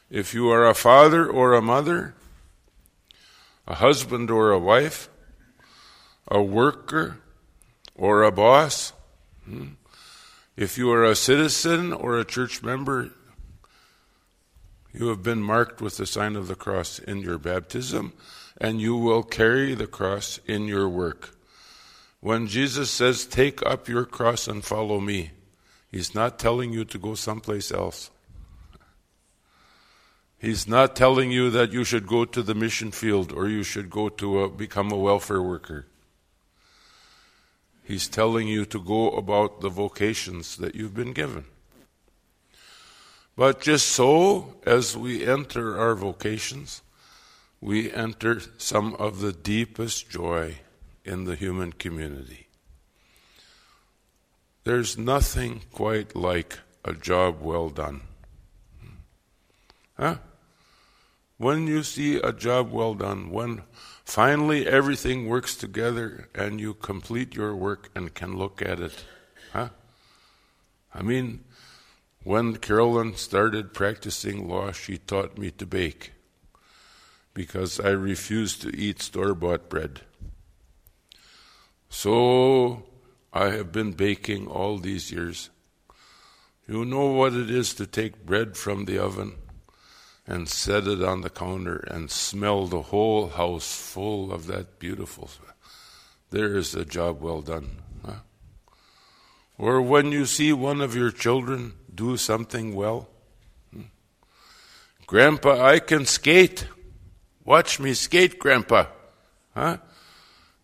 If 0.09 0.35
you 0.35 0.51
are 0.51 0.67
a 0.67 0.75
father 0.75 1.27
or 1.27 1.55
a 1.55 1.63
mother, 1.63 2.15
a 3.67 3.75
husband 3.75 4.31
or 4.31 4.53
a 4.53 4.59
wife, 4.59 5.09
a 6.29 6.41
worker 6.41 7.19
or 7.95 8.23
a 8.23 8.31
boss. 8.31 8.93
Hmm? 9.45 9.75
If 10.57 10.79
you 10.79 10.91
are 10.93 11.05
a 11.05 11.17
citizen 11.17 11.93
or 11.93 12.19
a 12.19 12.25
church 12.25 12.63
member, 12.63 13.11
you 14.93 15.09
have 15.09 15.23
been 15.23 15.43
marked 15.43 15.81
with 15.81 15.97
the 15.97 16.07
sign 16.07 16.37
of 16.37 16.49
the 16.49 16.55
cross 16.55 16.99
in 16.99 17.19
your 17.19 17.37
baptism, 17.37 18.13
and 18.59 18.81
you 18.81 18.97
will 18.97 19.23
carry 19.23 19.75
the 19.75 19.87
cross 19.87 20.41
in 20.47 20.67
your 20.67 20.89
work. 20.89 21.37
When 22.21 22.47
Jesus 22.47 22.91
says, 22.91 23.27
Take 23.27 23.65
up 23.65 23.89
your 23.89 24.05
cross 24.05 24.49
and 24.49 24.65
follow 24.65 25.01
me, 25.01 25.33
he's 25.91 26.15
not 26.15 26.39
telling 26.39 26.73
you 26.73 26.85
to 26.87 26.99
go 26.99 27.15
someplace 27.15 27.71
else. 27.71 28.11
He's 30.39 30.69
not 30.69 30.95
telling 30.95 31.31
you 31.31 31.51
that 31.51 31.73
you 31.73 31.85
should 31.85 32.07
go 32.07 32.25
to 32.25 32.43
the 32.43 32.55
mission 32.55 32.91
field 32.91 33.33
or 33.33 33.49
you 33.49 33.63
should 33.63 33.91
go 33.91 34.09
to 34.11 34.43
a, 34.43 34.51
become 34.51 34.93
a 34.93 34.97
welfare 34.97 35.43
worker. 35.43 35.87
He's 37.83 38.09
telling 38.09 38.49
you 38.49 38.65
to 38.67 38.81
go 38.81 39.13
about 39.13 39.61
the 39.61 39.69
vocations 39.69 40.57
that 40.57 40.75
you've 40.75 40.95
been 40.95 41.13
given. 41.13 41.45
But 43.37 43.61
just 43.61 43.89
so 43.89 44.57
as 44.65 44.97
we 44.97 45.25
enter 45.25 45.79
our 45.79 45.95
vocations, 45.95 46.83
we 47.61 47.93
enter 47.93 48.41
some 48.59 48.95
of 48.95 49.21
the 49.21 49.33
deepest 49.33 50.11
joy 50.11 50.57
in 51.05 51.25
the 51.25 51.35
human 51.35 51.73
community. 51.73 52.49
There's 54.65 54.99
nothing 54.99 55.63
quite 55.73 56.17
like 56.17 56.59
a 56.85 56.93
job 56.93 57.41
well 57.41 57.69
done. 57.69 58.03
Huh? 59.97 60.17
When 61.39 61.67
you 61.67 61.83
see 61.83 62.17
a 62.17 62.33
job 62.33 62.73
well 62.73 62.95
done, 62.95 63.31
when 63.31 63.63
finally 64.05 64.67
everything 64.67 65.27
works 65.27 65.55
together 65.55 66.29
and 66.35 66.61
you 66.61 66.75
complete 66.75 67.35
your 67.35 67.55
work 67.55 67.91
and 67.95 68.15
can 68.15 68.37
look 68.37 68.61
at 68.61 68.81
it, 68.81 69.05
huh? 69.53 69.69
I 70.95 71.03
mean, 71.03 71.45
when 72.25 72.57
Carolyn 72.57 73.17
started 73.17 73.75
practicing 73.75 74.49
law, 74.49 74.73
she 74.73 74.99
taught 74.99 75.39
me 75.39 75.51
to 75.53 75.67
bake 75.67 76.13
because 77.37 77.79
I 77.79 77.91
refuse 77.91 78.57
to 78.61 78.75
eat 78.75 79.03
store 79.03 79.35
bought 79.35 79.69
bread. 79.69 80.01
So 81.91 82.85
I 83.31 83.51
have 83.51 83.71
been 83.71 83.93
baking 83.93 84.47
all 84.47 84.79
these 84.79 85.13
years. 85.13 85.51
You 86.67 86.87
know 86.87 87.09
what 87.09 87.35
it 87.35 87.51
is 87.51 87.75
to 87.75 87.87
take 87.87 88.25
bread 88.25 88.57
from 88.57 88.87
the 88.87 88.99
oven 88.99 89.35
and 90.27 90.49
set 90.49 90.87
it 90.87 91.05
on 91.05 91.21
the 91.21 91.29
counter 91.29 91.77
and 91.77 92.11
smell 92.11 92.67
the 92.67 92.89
whole 92.89 93.29
house 93.29 93.71
full 93.77 94.33
of 94.33 94.47
that 94.47 94.79
beautiful. 94.79 95.29
There 96.31 96.57
is 96.57 96.75
a 96.75 96.87
job 96.87 97.21
well 97.21 97.43
done. 97.43 97.83
Huh? 98.03 98.21
Or 99.59 99.83
when 99.83 100.11
you 100.11 100.25
see 100.25 100.55
one 100.55 100.81
of 100.81 100.97
your 100.97 101.11
children 101.11 101.75
do 101.95 102.17
something 102.17 102.75
well, 102.75 103.11
hmm? 103.75 103.93
Grandpa, 105.07 105.63
I 105.63 105.81
can 105.81 106.07
skate. 106.07 106.67
Watch 107.47 107.81
me 107.81 107.95
skate, 107.95 108.39
Grandpa. 108.39 108.87
Huh? 109.55 109.79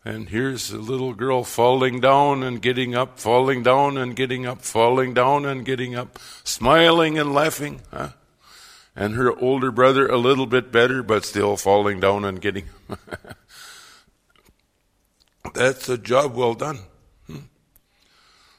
And 0.04 0.28
here's 0.28 0.70
a 0.70 0.78
little 0.78 1.14
girl 1.14 1.44
falling 1.44 2.00
down 2.00 2.42
and 2.42 2.60
getting 2.60 2.94
up, 2.94 3.18
falling 3.18 3.62
down 3.62 3.96
and 3.96 4.14
getting 4.14 4.44
up, 4.44 4.60
falling 4.60 5.14
down 5.14 5.46
and 5.46 5.64
getting 5.64 5.94
up, 5.94 6.18
smiling 6.44 7.18
and 7.18 7.32
laughing. 7.32 7.80
Huh? 7.90 8.10
and 8.94 9.14
her 9.14 9.36
older 9.38 9.70
brother 9.70 10.06
a 10.06 10.18
little 10.18 10.46
bit 10.46 10.70
better, 10.70 11.02
but 11.02 11.24
still 11.24 11.56
falling 11.56 12.00
down 12.00 12.24
and 12.24 12.40
getting. 12.40 12.64
That's 15.54 15.88
a 15.88 15.98
job 15.98 16.34
well 16.34 16.54
done. 16.54 16.80
Hmm? 17.26 17.38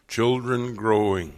Children 0.08 0.76
growing. 0.76 1.34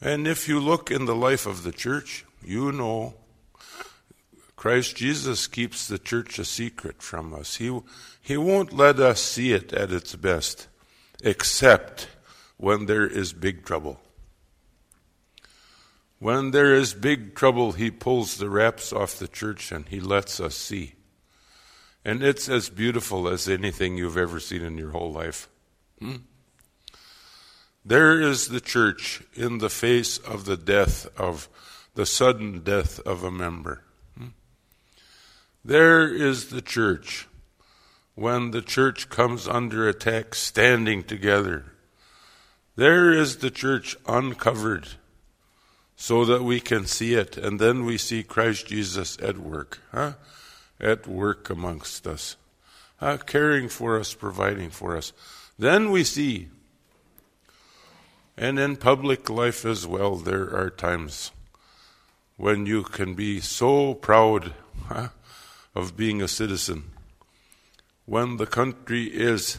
And 0.00 0.26
if 0.28 0.46
you 0.48 0.60
look 0.60 0.90
in 0.90 1.06
the 1.06 1.14
life 1.14 1.46
of 1.46 1.62
the 1.62 1.72
church, 1.72 2.24
you 2.44 2.70
know 2.70 3.14
Christ 4.56 4.96
Jesus 4.96 5.46
keeps 5.46 5.86
the 5.86 5.98
church 5.98 6.38
a 6.38 6.44
secret 6.44 7.02
from 7.02 7.34
us. 7.34 7.56
He, 7.56 7.78
he 8.20 8.36
won't 8.38 8.72
let 8.72 8.98
us 8.98 9.20
see 9.20 9.52
it 9.52 9.72
at 9.74 9.92
its 9.92 10.16
best, 10.16 10.66
except 11.22 12.08
when 12.56 12.86
there 12.86 13.06
is 13.06 13.34
big 13.34 13.64
trouble. 13.64 14.00
When 16.18 16.52
there 16.52 16.74
is 16.74 16.94
big 16.94 17.34
trouble, 17.34 17.72
he 17.72 17.90
pulls 17.90 18.38
the 18.38 18.48
wraps 18.48 18.92
off 18.92 19.18
the 19.18 19.28
church 19.28 19.70
and 19.70 19.86
he 19.88 20.00
lets 20.00 20.40
us 20.40 20.54
see. 20.54 20.94
And 22.02 22.22
it's 22.22 22.48
as 22.48 22.70
beautiful 22.70 23.28
as 23.28 23.48
anything 23.48 23.98
you've 23.98 24.16
ever 24.16 24.40
seen 24.40 24.62
in 24.62 24.78
your 24.78 24.92
whole 24.92 25.12
life. 25.12 25.48
Hmm? 25.98 26.16
There 27.84 28.20
is 28.20 28.48
the 28.48 28.60
church 28.60 29.22
in 29.34 29.58
the 29.58 29.68
face 29.68 30.16
of 30.16 30.46
the 30.46 30.56
death 30.56 31.06
of 31.18 31.48
the 31.94 32.06
sudden 32.06 32.60
death 32.60 32.98
of 33.00 33.22
a 33.22 33.30
member. 33.30 33.82
There 35.66 36.06
is 36.14 36.50
the 36.50 36.62
church 36.62 37.26
when 38.14 38.52
the 38.52 38.62
church 38.62 39.08
comes 39.08 39.48
under 39.48 39.88
attack 39.88 40.36
standing 40.36 41.02
together. 41.02 41.64
There 42.76 43.12
is 43.12 43.38
the 43.38 43.50
church 43.50 43.96
uncovered 44.06 44.86
so 45.96 46.24
that 46.24 46.44
we 46.44 46.60
can 46.60 46.86
see 46.86 47.14
it, 47.14 47.36
and 47.36 47.58
then 47.58 47.84
we 47.84 47.98
see 47.98 48.22
Christ 48.22 48.68
Jesus 48.68 49.18
at 49.20 49.38
work, 49.38 49.80
huh? 49.90 50.12
At 50.78 51.08
work 51.08 51.50
amongst 51.50 52.06
us, 52.06 52.36
uh, 53.00 53.16
caring 53.16 53.68
for 53.68 53.98
us, 53.98 54.14
providing 54.14 54.70
for 54.70 54.96
us. 54.96 55.12
Then 55.58 55.90
we 55.90 56.04
see, 56.04 56.46
and 58.36 58.56
in 58.60 58.76
public 58.76 59.28
life 59.28 59.64
as 59.64 59.84
well, 59.84 60.14
there 60.14 60.48
are 60.56 60.70
times 60.70 61.32
when 62.36 62.66
you 62.66 62.84
can 62.84 63.14
be 63.14 63.40
so 63.40 63.94
proud 63.94 64.52
huh, 64.86 65.08
of 65.76 65.94
being 65.94 66.22
a 66.22 66.28
citizen, 66.28 66.84
when 68.06 68.38
the 68.38 68.46
country 68.46 69.04
is 69.04 69.58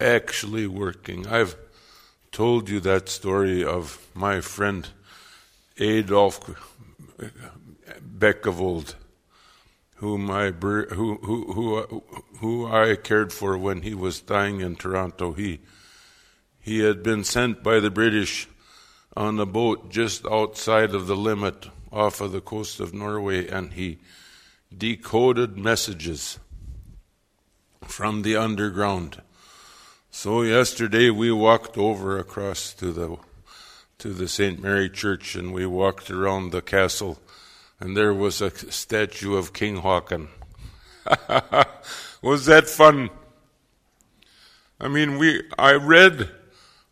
actually 0.00 0.66
working. 0.66 1.26
I've 1.26 1.54
told 2.32 2.70
you 2.70 2.80
that 2.80 3.10
story 3.10 3.62
of 3.62 4.08
my 4.14 4.40
friend 4.40 4.88
Adolf 5.76 6.40
Beckevold, 8.18 8.94
whom 9.96 10.30
I 10.30 10.50
who, 10.50 11.16
who, 11.16 11.52
who, 11.52 12.02
who 12.38 12.66
I 12.66 12.96
cared 12.96 13.30
for 13.30 13.58
when 13.58 13.82
he 13.82 13.94
was 13.94 14.22
dying 14.22 14.62
in 14.62 14.76
Toronto. 14.76 15.32
He, 15.32 15.60
he 16.58 16.78
had 16.78 17.02
been 17.02 17.22
sent 17.22 17.62
by 17.62 17.80
the 17.80 17.90
British 17.90 18.48
on 19.14 19.38
a 19.38 19.46
boat 19.46 19.90
just 19.90 20.26
outside 20.26 20.94
of 20.94 21.06
the 21.06 21.16
limit 21.16 21.68
off 21.92 22.22
of 22.22 22.32
the 22.32 22.40
coast 22.40 22.80
of 22.80 22.94
Norway, 22.94 23.46
and 23.46 23.74
he 23.74 23.98
decoded 24.76 25.56
messages 25.56 26.38
from 27.82 28.22
the 28.22 28.36
underground. 28.36 29.22
So 30.10 30.42
yesterday 30.42 31.10
we 31.10 31.32
walked 31.32 31.76
over 31.76 32.18
across 32.18 32.72
to 32.74 32.92
the 32.92 33.16
to 33.98 34.12
the 34.12 34.28
St. 34.28 34.60
Mary 34.60 34.90
Church 34.90 35.34
and 35.34 35.52
we 35.52 35.66
walked 35.66 36.10
around 36.10 36.50
the 36.50 36.62
castle 36.62 37.18
and 37.80 37.96
there 37.96 38.14
was 38.14 38.40
a 38.40 38.50
statue 38.72 39.36
of 39.36 39.52
King 39.52 39.78
Haakon. 39.82 40.28
was 42.22 42.46
that 42.46 42.68
fun? 42.68 43.10
I 44.80 44.88
mean, 44.88 45.18
we 45.18 45.42
I 45.58 45.74
read 45.74 46.30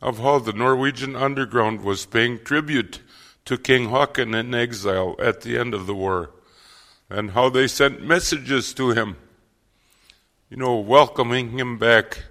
of 0.01 0.19
how 0.19 0.39
the 0.39 0.53
Norwegian 0.53 1.15
underground 1.15 1.83
was 1.83 2.07
paying 2.07 2.43
tribute 2.45 3.01
to 3.45 3.57
King 3.57 3.89
Haakon 3.91 4.35
in 4.35 4.55
exile 4.55 5.17
at 5.19 5.43
the 5.43 5.57
end 5.57 5.75
of 5.75 5.87
the 5.87 5.95
war 5.95 6.31
and 7.13 7.33
how 7.33 7.51
they 7.51 7.69
sent 7.69 8.03
messages 8.03 8.73
to 8.75 8.91
him, 8.91 9.17
you 10.49 10.57
know, 10.57 10.77
welcoming 10.79 11.51
him 11.59 11.77
back 11.79 12.25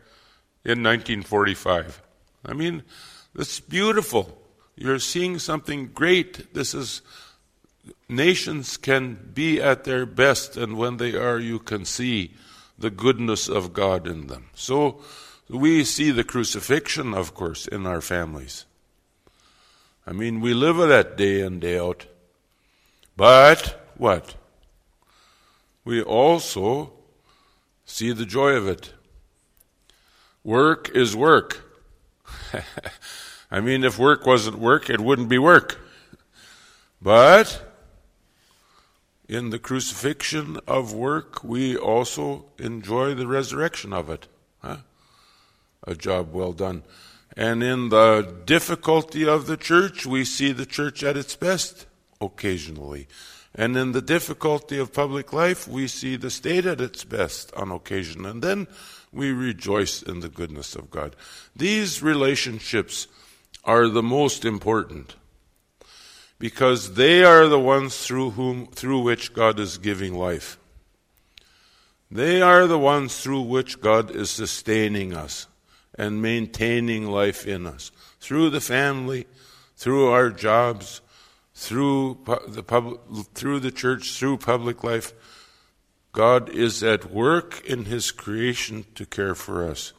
in 0.65 0.81
1945. 0.83 2.01
I 2.45 2.53
mean, 2.53 2.83
it's 3.35 3.59
beautiful. 3.59 4.37
You're 4.75 4.99
seeing 4.99 5.37
something 5.37 5.91
great. 5.93 6.53
This 6.53 6.73
is 6.73 7.01
nations 8.09 8.77
can 8.77 9.31
be 9.33 9.61
at 9.61 9.83
their 9.83 10.05
best, 10.05 10.57
and 10.57 10.77
when 10.77 10.97
they 10.97 11.15
are, 11.15 11.39
you 11.39 11.59
can 11.59 11.85
see 11.85 12.33
the 12.77 12.89
goodness 12.89 13.47
of 13.47 13.73
God 13.73 14.07
in 14.07 14.27
them. 14.27 14.49
So 14.55 15.01
we 15.47 15.83
see 15.83 16.09
the 16.09 16.23
crucifixion, 16.23 17.13
of 17.13 17.35
course, 17.35 17.67
in 17.67 17.85
our 17.85 18.01
families. 18.01 18.65
I 20.07 20.13
mean, 20.13 20.41
we 20.41 20.55
live 20.55 20.77
that 20.77 21.15
day 21.17 21.41
in, 21.41 21.59
day 21.59 21.77
out. 21.77 22.07
But 23.15 23.93
what? 23.97 24.35
We 25.83 26.01
also 26.01 26.93
see 27.85 28.11
the 28.11 28.25
joy 28.25 28.51
of 28.51 28.67
it. 28.67 28.93
Work 30.43 30.89
is 30.95 31.15
work. 31.15 31.63
I 33.51 33.59
mean, 33.59 33.83
if 33.83 33.99
work 33.99 34.25
wasn't 34.25 34.59
work, 34.59 34.89
it 34.89 35.01
wouldn't 35.01 35.29
be 35.29 35.37
work. 35.37 35.79
But 37.01 37.71
in 39.27 39.49
the 39.49 39.59
crucifixion 39.59 40.59
of 40.67 40.93
work, 40.93 41.43
we 41.43 41.75
also 41.75 42.45
enjoy 42.57 43.13
the 43.13 43.27
resurrection 43.27 43.93
of 43.93 44.09
it. 44.09 44.27
Huh? 44.61 44.77
A 45.87 45.95
job 45.95 46.33
well 46.33 46.53
done. 46.53 46.83
And 47.35 47.63
in 47.63 47.89
the 47.89 48.35
difficulty 48.45 49.27
of 49.27 49.47
the 49.47 49.57
church, 49.57 50.05
we 50.05 50.25
see 50.25 50.51
the 50.51 50.65
church 50.65 51.01
at 51.03 51.17
its 51.17 51.35
best 51.35 51.85
occasionally. 52.19 53.07
And 53.53 53.75
in 53.75 53.91
the 53.91 54.01
difficulty 54.01 54.77
of 54.77 54.93
public 54.93 55.33
life, 55.33 55.67
we 55.67 55.87
see 55.87 56.15
the 56.15 56.29
state 56.29 56.65
at 56.65 56.79
its 56.79 57.03
best 57.03 57.53
on 57.53 57.71
occasion. 57.71 58.25
And 58.25 58.41
then 58.41 58.67
we 59.11 59.31
rejoice 59.31 60.01
in 60.01 60.21
the 60.21 60.29
goodness 60.29 60.75
of 60.75 60.89
God. 60.89 61.15
These 61.55 62.01
relationships 62.01 63.07
are 63.63 63.87
the 63.87 64.03
most 64.03 64.45
important 64.45 65.15
because 66.39 66.95
they 66.95 67.23
are 67.23 67.47
the 67.47 67.59
ones 67.59 68.05
through 68.05 68.31
whom 68.31 68.67
through 68.67 69.01
which 69.01 69.33
God 69.33 69.59
is 69.59 69.77
giving 69.77 70.15
life. 70.15 70.57
They 72.09 72.41
are 72.41 72.67
the 72.67 72.79
ones 72.79 73.21
through 73.21 73.43
which 73.43 73.79
God 73.79 74.11
is 74.11 74.31
sustaining 74.31 75.13
us 75.13 75.47
and 75.97 76.21
maintaining 76.21 77.05
life 77.05 77.45
in 77.45 77.67
us. 77.67 77.91
Through 78.19 78.49
the 78.49 78.61
family, 78.61 79.27
through 79.77 80.07
our 80.07 80.29
jobs, 80.29 81.01
through 81.53 82.19
the 82.47 82.63
pub, 82.63 82.99
through 83.33 83.59
the 83.59 83.71
church, 83.71 84.11
through 84.17 84.37
public 84.37 84.83
life, 84.83 85.13
God 86.11 86.49
is 86.49 86.83
at 86.83 87.11
work 87.11 87.63
in 87.65 87.85
his 87.85 88.11
creation 88.11 88.85
to 88.95 89.05
care 89.05 89.35
for 89.35 89.67
us. 89.67 89.93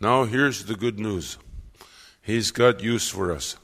Now 0.00 0.24
here's 0.24 0.64
the 0.64 0.76
good 0.76 0.98
news. 0.98 1.36
He's 2.22 2.50
got 2.50 2.82
use 2.82 3.08
for 3.08 3.32
us. 3.32 3.56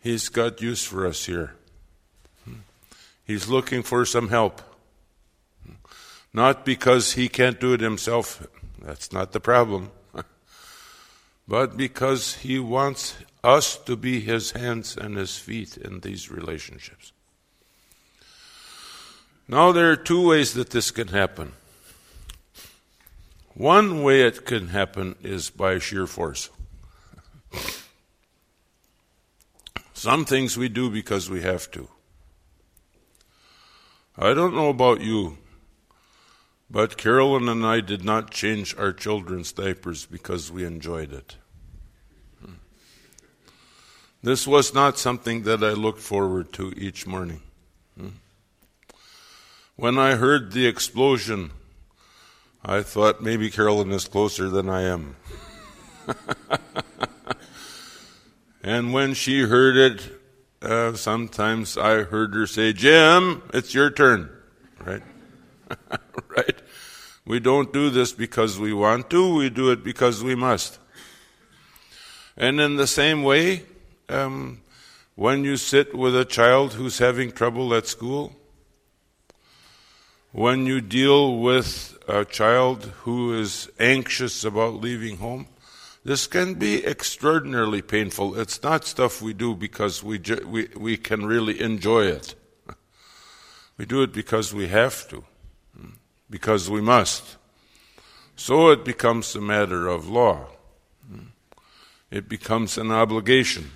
He's 0.00 0.28
got 0.28 0.62
use 0.62 0.84
for 0.84 1.06
us 1.06 1.26
here. 1.26 1.54
He's 3.24 3.48
looking 3.48 3.82
for 3.82 4.04
some 4.04 4.28
help. 4.28 4.62
Not 6.32 6.64
because 6.64 7.14
he 7.14 7.28
can't 7.28 7.58
do 7.58 7.72
it 7.72 7.80
himself, 7.80 8.46
that's 8.80 9.12
not 9.12 9.32
the 9.32 9.40
problem, 9.40 9.90
but 11.48 11.76
because 11.76 12.34
he 12.34 12.58
wants 12.58 13.16
us 13.46 13.76
to 13.76 13.96
be 13.96 14.20
his 14.20 14.50
hands 14.50 14.96
and 14.96 15.16
his 15.16 15.38
feet 15.38 15.76
in 15.76 16.00
these 16.00 16.30
relationships. 16.30 17.12
Now, 19.46 19.70
there 19.70 19.92
are 19.92 19.96
two 19.96 20.26
ways 20.26 20.54
that 20.54 20.70
this 20.70 20.90
can 20.90 21.08
happen. 21.08 21.52
One 23.54 24.02
way 24.02 24.22
it 24.22 24.44
can 24.44 24.68
happen 24.68 25.14
is 25.22 25.48
by 25.48 25.78
sheer 25.78 26.08
force. 26.08 26.50
Some 29.94 30.24
things 30.24 30.58
we 30.58 30.68
do 30.68 30.90
because 30.90 31.30
we 31.30 31.42
have 31.42 31.70
to. 31.70 31.88
I 34.18 34.34
don't 34.34 34.54
know 34.54 34.70
about 34.70 35.00
you, 35.00 35.38
but 36.68 36.96
Carolyn 36.96 37.48
and 37.48 37.64
I 37.64 37.80
did 37.80 38.04
not 38.04 38.30
change 38.32 38.76
our 38.76 38.92
children's 38.92 39.52
diapers 39.52 40.04
because 40.04 40.50
we 40.50 40.64
enjoyed 40.64 41.12
it. 41.12 41.36
This 44.26 44.44
was 44.44 44.74
not 44.74 44.98
something 44.98 45.44
that 45.44 45.62
I 45.62 45.70
looked 45.70 46.00
forward 46.00 46.52
to 46.54 46.72
each 46.76 47.06
morning. 47.06 47.42
When 49.76 49.98
I 49.98 50.16
heard 50.16 50.50
the 50.50 50.66
explosion 50.66 51.52
I 52.64 52.82
thought 52.82 53.22
maybe 53.22 53.52
Carolyn 53.52 53.92
is 53.92 54.08
closer 54.08 54.48
than 54.48 54.68
I 54.68 54.82
am. 54.82 55.14
and 58.64 58.92
when 58.92 59.14
she 59.14 59.42
heard 59.42 59.76
it, 59.76 60.20
uh, 60.60 60.94
sometimes 60.94 61.78
I 61.78 62.02
heard 62.02 62.34
her 62.34 62.48
say, 62.48 62.72
Jim, 62.72 63.44
it's 63.54 63.74
your 63.74 63.90
turn. 63.90 64.28
Right? 64.84 65.02
right? 66.36 66.62
We 67.24 67.38
don't 67.38 67.72
do 67.72 67.90
this 67.90 68.10
because 68.10 68.58
we 68.58 68.72
want 68.72 69.08
to, 69.10 69.36
we 69.36 69.50
do 69.50 69.70
it 69.70 69.84
because 69.84 70.24
we 70.24 70.34
must. 70.34 70.80
And 72.36 72.60
in 72.60 72.74
the 72.74 72.88
same 72.88 73.22
way, 73.22 73.62
um, 74.08 74.60
when 75.14 75.44
you 75.44 75.56
sit 75.56 75.94
with 75.94 76.16
a 76.16 76.24
child 76.24 76.74
who's 76.74 76.98
having 76.98 77.32
trouble 77.32 77.74
at 77.74 77.86
school, 77.86 78.34
when 80.32 80.66
you 80.66 80.80
deal 80.80 81.38
with 81.38 81.96
a 82.06 82.24
child 82.24 82.92
who 83.02 83.32
is 83.32 83.70
anxious 83.78 84.44
about 84.44 84.74
leaving 84.74 85.16
home, 85.16 85.46
this 86.04 86.26
can 86.26 86.54
be 86.54 86.86
extraordinarily 86.86 87.82
painful. 87.82 88.38
It's 88.38 88.62
not 88.62 88.84
stuff 88.84 89.20
we 89.20 89.32
do 89.32 89.54
because 89.56 90.04
we, 90.04 90.18
ju- 90.18 90.46
we, 90.46 90.68
we 90.76 90.96
can 90.96 91.26
really 91.26 91.60
enjoy 91.60 92.04
it. 92.04 92.34
We 93.76 93.86
do 93.86 94.02
it 94.02 94.12
because 94.12 94.54
we 94.54 94.68
have 94.68 95.08
to, 95.08 95.24
because 96.30 96.70
we 96.70 96.80
must. 96.80 97.36
So 98.36 98.70
it 98.70 98.84
becomes 98.84 99.34
a 99.34 99.40
matter 99.40 99.88
of 99.88 100.08
law. 100.08 100.46
It 102.10 102.28
becomes 102.28 102.78
an 102.78 102.92
obligation, 102.92 103.72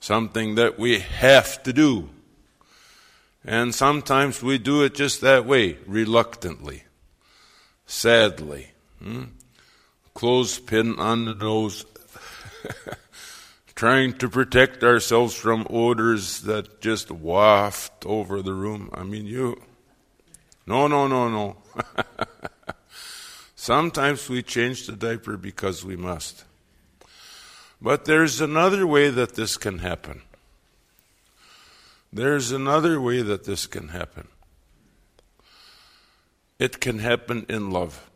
something 0.00 0.54
that 0.56 0.78
we 0.78 1.00
have 1.00 1.62
to 1.64 1.72
do. 1.72 2.10
And 3.44 3.74
sometimes 3.74 4.42
we 4.42 4.58
do 4.58 4.82
it 4.82 4.94
just 4.94 5.20
that 5.20 5.46
way, 5.46 5.78
reluctantly, 5.86 6.84
sadly. 7.86 8.72
Hmm? 9.02 9.24
Clothespin 10.14 10.98
on 10.98 11.24
the 11.24 11.34
nose, 11.34 11.86
trying 13.74 14.12
to 14.14 14.28
protect 14.28 14.82
ourselves 14.82 15.34
from 15.34 15.66
odors 15.70 16.42
that 16.42 16.80
just 16.80 17.10
waft 17.10 18.04
over 18.04 18.42
the 18.42 18.52
room. 18.52 18.90
I 18.92 19.04
mean, 19.04 19.26
you. 19.26 19.62
No, 20.66 20.88
no, 20.88 21.06
no, 21.06 21.28
no. 21.28 21.56
Sometimes 23.54 24.28
we 24.28 24.42
change 24.42 24.86
the 24.86 24.92
diaper 24.92 25.36
because 25.36 25.84
we 25.84 25.96
must. 25.96 26.44
But 27.80 28.04
there's 28.04 28.40
another 28.40 28.86
way 28.86 29.08
that 29.10 29.34
this 29.34 29.56
can 29.56 29.78
happen. 29.78 30.22
There's 32.12 32.50
another 32.50 33.00
way 33.00 33.22
that 33.22 33.44
this 33.44 33.66
can 33.66 33.88
happen. 33.88 34.28
It 36.58 36.80
can 36.80 36.98
happen 36.98 37.46
in 37.48 37.70
love. 37.70 38.10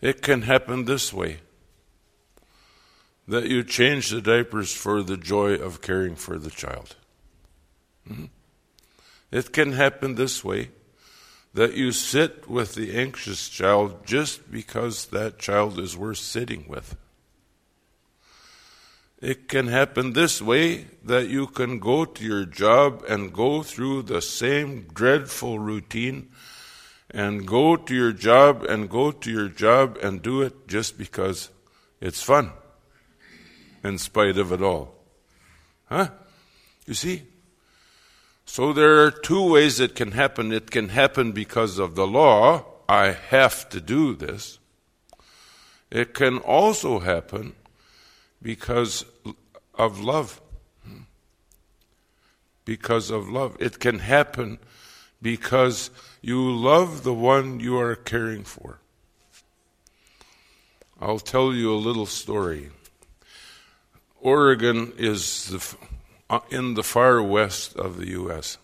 It 0.00 0.20
can 0.20 0.42
happen 0.42 0.84
this 0.84 1.12
way 1.12 1.38
that 3.28 3.46
you 3.48 3.62
change 3.62 4.10
the 4.10 4.20
diapers 4.20 4.74
for 4.74 5.02
the 5.02 5.16
joy 5.16 5.54
of 5.54 5.80
caring 5.80 6.16
for 6.16 6.38
the 6.38 6.50
child. 6.50 6.96
Mm-hmm. 8.10 8.24
It 9.30 9.52
can 9.52 9.72
happen 9.72 10.16
this 10.16 10.44
way 10.44 10.70
that 11.54 11.74
you 11.74 11.92
sit 11.92 12.48
with 12.48 12.74
the 12.74 12.96
anxious 12.96 13.48
child 13.48 14.04
just 14.04 14.50
because 14.50 15.06
that 15.06 15.38
child 15.38 15.78
is 15.78 15.96
worth 15.96 16.18
sitting 16.18 16.64
with. 16.66 16.96
It 19.22 19.46
can 19.46 19.68
happen 19.68 20.14
this 20.14 20.42
way 20.42 20.86
that 21.04 21.28
you 21.28 21.46
can 21.46 21.78
go 21.78 22.04
to 22.04 22.24
your 22.24 22.44
job 22.44 23.04
and 23.08 23.32
go 23.32 23.62
through 23.62 24.02
the 24.02 24.20
same 24.20 24.88
dreadful 24.92 25.60
routine 25.60 26.30
and 27.08 27.46
go 27.46 27.76
to 27.76 27.94
your 27.94 28.12
job 28.12 28.64
and 28.64 28.90
go 28.90 29.12
to 29.12 29.30
your 29.30 29.48
job 29.48 29.96
and 30.02 30.22
do 30.22 30.42
it 30.42 30.66
just 30.66 30.98
because 30.98 31.50
it's 32.00 32.20
fun 32.20 32.50
in 33.84 33.96
spite 33.96 34.38
of 34.38 34.50
it 34.50 34.60
all. 34.60 34.92
Huh? 35.84 36.08
You 36.86 36.94
see? 36.94 37.22
So 38.44 38.72
there 38.72 39.04
are 39.04 39.12
two 39.12 39.52
ways 39.52 39.78
it 39.78 39.94
can 39.94 40.10
happen. 40.10 40.50
It 40.50 40.72
can 40.72 40.88
happen 40.88 41.30
because 41.30 41.78
of 41.78 41.94
the 41.94 42.08
law. 42.08 42.64
I 42.88 43.12
have 43.12 43.68
to 43.68 43.80
do 43.80 44.16
this. 44.16 44.58
It 45.92 46.12
can 46.12 46.38
also 46.38 46.98
happen 46.98 47.54
because 48.42 49.04
of 49.74 50.00
love. 50.00 50.40
Because 52.64 53.10
of 53.10 53.28
love. 53.28 53.56
It 53.60 53.78
can 53.78 54.00
happen 54.00 54.58
because 55.20 55.90
you 56.20 56.50
love 56.50 57.04
the 57.04 57.14
one 57.14 57.60
you 57.60 57.78
are 57.78 57.94
caring 57.94 58.44
for. 58.44 58.78
I'll 61.00 61.18
tell 61.18 61.52
you 61.52 61.72
a 61.72 61.76
little 61.76 62.06
story. 62.06 62.70
Oregon 64.20 64.92
is 64.96 65.48
the, 65.48 65.76
uh, 66.30 66.40
in 66.50 66.74
the 66.74 66.84
far 66.84 67.20
west 67.20 67.74
of 67.74 67.96
the 67.96 68.10
U.S. 68.10 68.58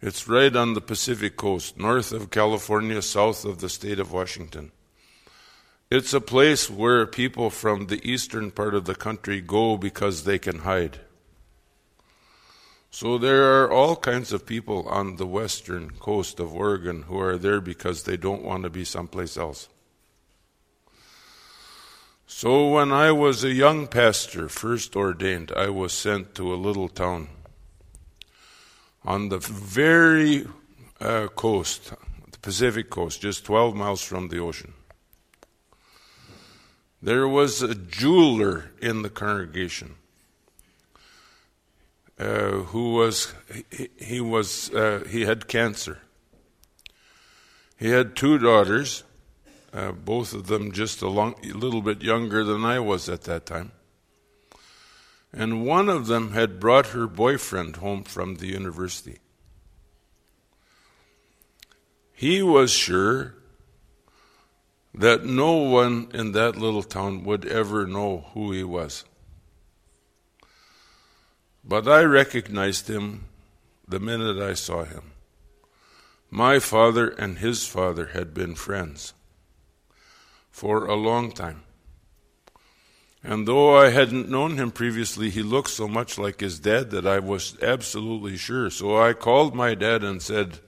It's 0.00 0.26
right 0.26 0.54
on 0.54 0.72
the 0.72 0.80
Pacific 0.80 1.36
coast, 1.36 1.76
north 1.76 2.12
of 2.12 2.30
California, 2.30 3.02
south 3.02 3.44
of 3.44 3.60
the 3.60 3.68
state 3.68 3.98
of 3.98 4.12
Washington. 4.12 4.72
It's 5.90 6.12
a 6.12 6.20
place 6.20 6.68
where 6.68 7.06
people 7.06 7.48
from 7.48 7.86
the 7.86 8.06
eastern 8.06 8.50
part 8.50 8.74
of 8.74 8.84
the 8.84 8.94
country 8.94 9.40
go 9.40 9.78
because 9.78 10.24
they 10.24 10.38
can 10.38 10.60
hide. 10.60 11.00
So 12.90 13.16
there 13.16 13.62
are 13.62 13.70
all 13.70 13.96
kinds 13.96 14.32
of 14.32 14.44
people 14.44 14.86
on 14.88 15.16
the 15.16 15.26
western 15.26 15.92
coast 15.92 16.40
of 16.40 16.54
Oregon 16.54 17.02
who 17.02 17.18
are 17.18 17.38
there 17.38 17.62
because 17.62 18.02
they 18.02 18.18
don't 18.18 18.42
want 18.42 18.64
to 18.64 18.70
be 18.70 18.84
someplace 18.84 19.38
else. 19.38 19.68
So 22.26 22.68
when 22.68 22.92
I 22.92 23.12
was 23.12 23.42
a 23.42 23.54
young 23.54 23.86
pastor, 23.86 24.50
first 24.50 24.94
ordained, 24.94 25.52
I 25.56 25.70
was 25.70 25.94
sent 25.94 26.34
to 26.34 26.52
a 26.52 26.56
little 26.56 26.88
town 26.88 27.28
on 29.04 29.30
the 29.30 29.38
very 29.38 30.46
uh, 31.00 31.28
coast, 31.28 31.94
the 32.30 32.38
Pacific 32.40 32.90
coast, 32.90 33.22
just 33.22 33.46
12 33.46 33.74
miles 33.74 34.02
from 34.02 34.28
the 34.28 34.38
ocean. 34.38 34.74
There 37.00 37.28
was 37.28 37.62
a 37.62 37.74
jeweler 37.74 38.72
in 38.80 39.02
the 39.02 39.10
congregation 39.10 39.94
uh, 42.18 42.50
who 42.72 42.94
was 42.94 43.32
he, 43.70 43.88
he 43.96 44.20
was 44.20 44.70
uh, 44.74 45.04
he 45.08 45.22
had 45.22 45.46
cancer. 45.46 45.98
He 47.78 47.90
had 47.90 48.16
two 48.16 48.38
daughters, 48.38 49.04
uh, 49.72 49.92
both 49.92 50.34
of 50.34 50.48
them 50.48 50.72
just 50.72 51.00
a, 51.00 51.08
long, 51.08 51.36
a 51.44 51.56
little 51.56 51.80
bit 51.80 52.02
younger 52.02 52.42
than 52.42 52.64
I 52.64 52.80
was 52.80 53.08
at 53.08 53.22
that 53.22 53.46
time. 53.46 53.70
And 55.32 55.64
one 55.64 55.88
of 55.88 56.08
them 56.08 56.32
had 56.32 56.58
brought 56.58 56.88
her 56.88 57.06
boyfriend 57.06 57.76
home 57.76 58.02
from 58.02 58.36
the 58.36 58.48
university. 58.48 59.18
He 62.12 62.42
was 62.42 62.72
sure 62.72 63.34
that 64.94 65.24
no 65.24 65.52
one 65.54 66.08
in 66.14 66.32
that 66.32 66.56
little 66.56 66.82
town 66.82 67.24
would 67.24 67.46
ever 67.46 67.86
know 67.86 68.26
who 68.32 68.52
he 68.52 68.64
was. 68.64 69.04
But 71.64 71.86
I 71.86 72.02
recognized 72.02 72.88
him 72.88 73.26
the 73.86 74.00
minute 74.00 74.38
I 74.42 74.54
saw 74.54 74.84
him. 74.84 75.12
My 76.30 76.58
father 76.58 77.08
and 77.08 77.38
his 77.38 77.66
father 77.66 78.06
had 78.06 78.34
been 78.34 78.54
friends 78.54 79.14
for 80.50 80.86
a 80.86 80.94
long 80.94 81.32
time. 81.32 81.62
And 83.22 83.48
though 83.48 83.76
I 83.76 83.90
hadn't 83.90 84.28
known 84.28 84.56
him 84.56 84.70
previously, 84.70 85.30
he 85.30 85.42
looked 85.42 85.70
so 85.70 85.88
much 85.88 86.18
like 86.18 86.40
his 86.40 86.60
dad 86.60 86.90
that 86.90 87.06
I 87.06 87.18
was 87.18 87.56
absolutely 87.62 88.36
sure. 88.36 88.70
So 88.70 89.00
I 89.00 89.12
called 89.12 89.54
my 89.54 89.74
dad 89.74 90.04
and 90.04 90.22
said, 90.22 90.60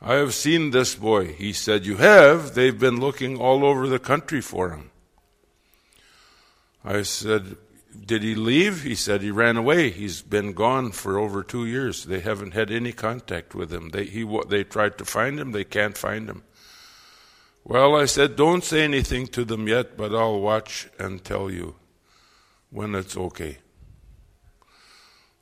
I 0.00 0.14
have 0.14 0.34
seen 0.34 0.70
this 0.70 0.94
boy. 0.94 1.32
He 1.32 1.52
said, 1.52 1.84
You 1.84 1.96
have? 1.96 2.54
They've 2.54 2.78
been 2.78 3.00
looking 3.00 3.36
all 3.36 3.64
over 3.64 3.88
the 3.88 3.98
country 3.98 4.40
for 4.40 4.70
him. 4.70 4.90
I 6.84 7.02
said, 7.02 7.56
Did 8.06 8.22
he 8.22 8.34
leave? 8.36 8.84
He 8.84 8.94
said, 8.94 9.22
He 9.22 9.32
ran 9.32 9.56
away. 9.56 9.90
He's 9.90 10.22
been 10.22 10.52
gone 10.52 10.92
for 10.92 11.18
over 11.18 11.42
two 11.42 11.66
years. 11.66 12.04
They 12.04 12.20
haven't 12.20 12.54
had 12.54 12.70
any 12.70 12.92
contact 12.92 13.54
with 13.54 13.72
him. 13.72 13.90
They, 13.90 14.04
he, 14.04 14.40
they 14.48 14.62
tried 14.62 14.98
to 14.98 15.04
find 15.04 15.40
him, 15.40 15.50
they 15.50 15.64
can't 15.64 15.98
find 15.98 16.28
him. 16.28 16.44
Well, 17.64 17.96
I 17.96 18.04
said, 18.04 18.36
Don't 18.36 18.62
say 18.62 18.84
anything 18.84 19.26
to 19.28 19.44
them 19.44 19.66
yet, 19.66 19.96
but 19.96 20.14
I'll 20.14 20.40
watch 20.40 20.88
and 20.98 21.24
tell 21.24 21.50
you 21.50 21.74
when 22.70 22.94
it's 22.94 23.16
okay. 23.16 23.58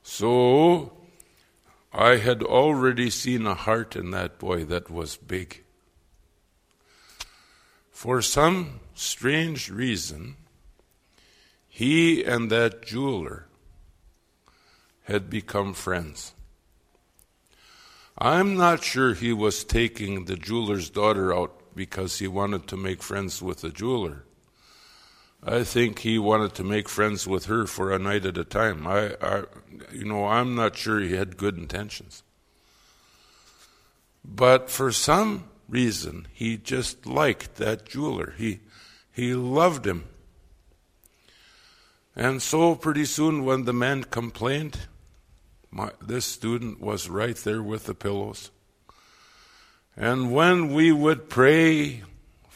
So 0.02 0.95
I 1.98 2.16
had 2.16 2.42
already 2.42 3.08
seen 3.08 3.46
a 3.46 3.54
heart 3.54 3.96
in 3.96 4.10
that 4.10 4.38
boy 4.38 4.66
that 4.66 4.90
was 4.90 5.16
big. 5.16 5.64
For 7.90 8.20
some 8.20 8.80
strange 8.94 9.70
reason, 9.70 10.36
he 11.66 12.22
and 12.22 12.50
that 12.50 12.84
jeweler 12.84 13.46
had 15.04 15.30
become 15.30 15.72
friends. 15.72 16.34
I'm 18.18 18.58
not 18.58 18.84
sure 18.84 19.14
he 19.14 19.32
was 19.32 19.64
taking 19.64 20.26
the 20.26 20.36
jeweler's 20.36 20.90
daughter 20.90 21.34
out 21.34 21.74
because 21.74 22.18
he 22.18 22.28
wanted 22.28 22.66
to 22.66 22.76
make 22.76 23.02
friends 23.02 23.40
with 23.40 23.62
the 23.62 23.70
jeweler. 23.70 24.26
I 25.42 25.62
think 25.64 26.00
he 26.00 26.18
wanted 26.18 26.54
to 26.54 26.64
make 26.64 26.88
friends 26.88 27.26
with 27.26 27.46
her 27.46 27.66
for 27.66 27.92
a 27.92 27.98
night 27.98 28.26
at 28.26 28.38
a 28.38 28.44
time. 28.44 28.86
I, 28.86 29.14
I, 29.20 29.44
you 29.92 30.04
know, 30.04 30.26
I'm 30.26 30.54
not 30.54 30.76
sure 30.76 31.00
he 31.00 31.14
had 31.14 31.36
good 31.36 31.56
intentions. 31.56 32.22
But 34.24 34.70
for 34.70 34.90
some 34.90 35.48
reason, 35.68 36.26
he 36.32 36.56
just 36.56 37.06
liked 37.06 37.56
that 37.56 37.86
jeweler. 37.86 38.34
He, 38.36 38.60
he 39.12 39.34
loved 39.34 39.86
him. 39.86 40.06
And 42.16 42.42
so, 42.42 42.74
pretty 42.74 43.04
soon, 43.04 43.44
when 43.44 43.66
the 43.66 43.72
man 43.72 44.04
complained, 44.04 44.88
My, 45.70 45.90
this 46.00 46.24
student 46.24 46.80
was 46.80 47.10
right 47.10 47.36
there 47.36 47.62
with 47.62 47.84
the 47.84 47.94
pillows. 47.94 48.50
And 49.96 50.32
when 50.32 50.72
we 50.72 50.92
would 50.92 51.28
pray 51.28 52.02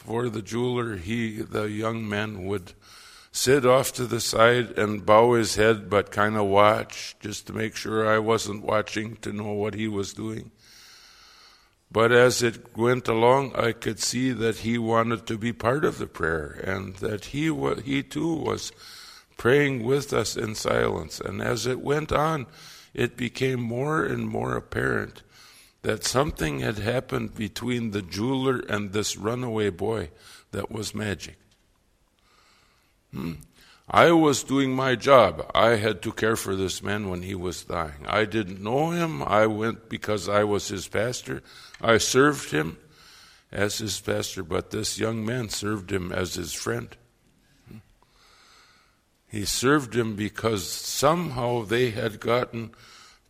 for 0.05 0.29
the 0.29 0.41
jeweler, 0.41 0.97
he, 0.97 1.43
the 1.43 1.69
young 1.69 2.09
man, 2.09 2.45
would 2.47 2.73
sit 3.31 3.67
off 3.67 3.93
to 3.93 4.05
the 4.05 4.19
side 4.19 4.77
and 4.77 5.05
bow 5.05 5.33
his 5.33 5.55
head, 5.55 5.91
but 5.91 6.09
kind 6.11 6.35
of 6.35 6.47
watch 6.47 7.15
just 7.19 7.45
to 7.47 7.53
make 7.53 7.75
sure 7.75 8.09
I 8.09 8.17
wasn't 8.17 8.65
watching 8.65 9.17
to 9.17 9.31
know 9.31 9.53
what 9.53 9.75
he 9.75 9.87
was 9.87 10.13
doing. 10.13 10.49
But 11.91 12.11
as 12.11 12.41
it 12.41 12.75
went 12.75 13.07
along, 13.07 13.55
I 13.55 13.73
could 13.73 13.99
see 13.99 14.31
that 14.31 14.57
he 14.57 14.79
wanted 14.79 15.27
to 15.27 15.37
be 15.37 15.53
part 15.53 15.85
of 15.85 15.99
the 15.99 16.07
prayer 16.07 16.59
and 16.63 16.95
that 16.95 17.25
he, 17.25 17.53
he 17.83 18.01
too 18.01 18.33
was 18.33 18.71
praying 19.37 19.83
with 19.83 20.13
us 20.13 20.35
in 20.35 20.55
silence. 20.55 21.19
And 21.19 21.43
as 21.43 21.67
it 21.67 21.79
went 21.79 22.11
on, 22.11 22.47
it 22.95 23.17
became 23.17 23.61
more 23.61 24.03
and 24.03 24.27
more 24.27 24.55
apparent 24.55 25.21
that 25.83 26.03
something 26.03 26.59
had 26.59 26.77
happened 26.77 27.35
between 27.35 27.91
the 27.91 28.01
jeweler 28.01 28.59
and 28.69 28.91
this 28.91 29.17
runaway 29.17 29.69
boy 29.69 30.09
that 30.51 30.71
was 30.71 30.93
magic. 30.93 31.37
Hmm. 33.11 33.33
I 33.89 34.11
was 34.11 34.43
doing 34.43 34.73
my 34.73 34.95
job. 34.95 35.51
I 35.53 35.71
had 35.75 36.01
to 36.03 36.13
care 36.13 36.37
for 36.37 36.55
this 36.55 36.81
man 36.81 37.09
when 37.09 37.23
he 37.23 37.35
was 37.35 37.63
dying. 37.63 38.05
I 38.07 38.23
didn't 38.23 38.63
know 38.63 38.91
him. 38.91 39.21
I 39.23 39.47
went 39.47 39.89
because 39.89 40.29
I 40.29 40.45
was 40.45 40.69
his 40.69 40.87
pastor. 40.87 41.43
I 41.81 41.97
served 41.97 42.51
him 42.51 42.77
as 43.51 43.79
his 43.79 43.99
pastor, 43.99 44.43
but 44.43 44.71
this 44.71 44.97
young 44.97 45.25
man 45.25 45.49
served 45.49 45.91
him 45.91 46.11
as 46.13 46.35
his 46.35 46.53
friend. 46.53 46.95
He 49.27 49.45
served 49.45 49.95
him 49.95 50.15
because 50.15 50.69
somehow 50.69 51.63
they 51.63 51.89
had 51.91 52.19
gotten 52.19 52.71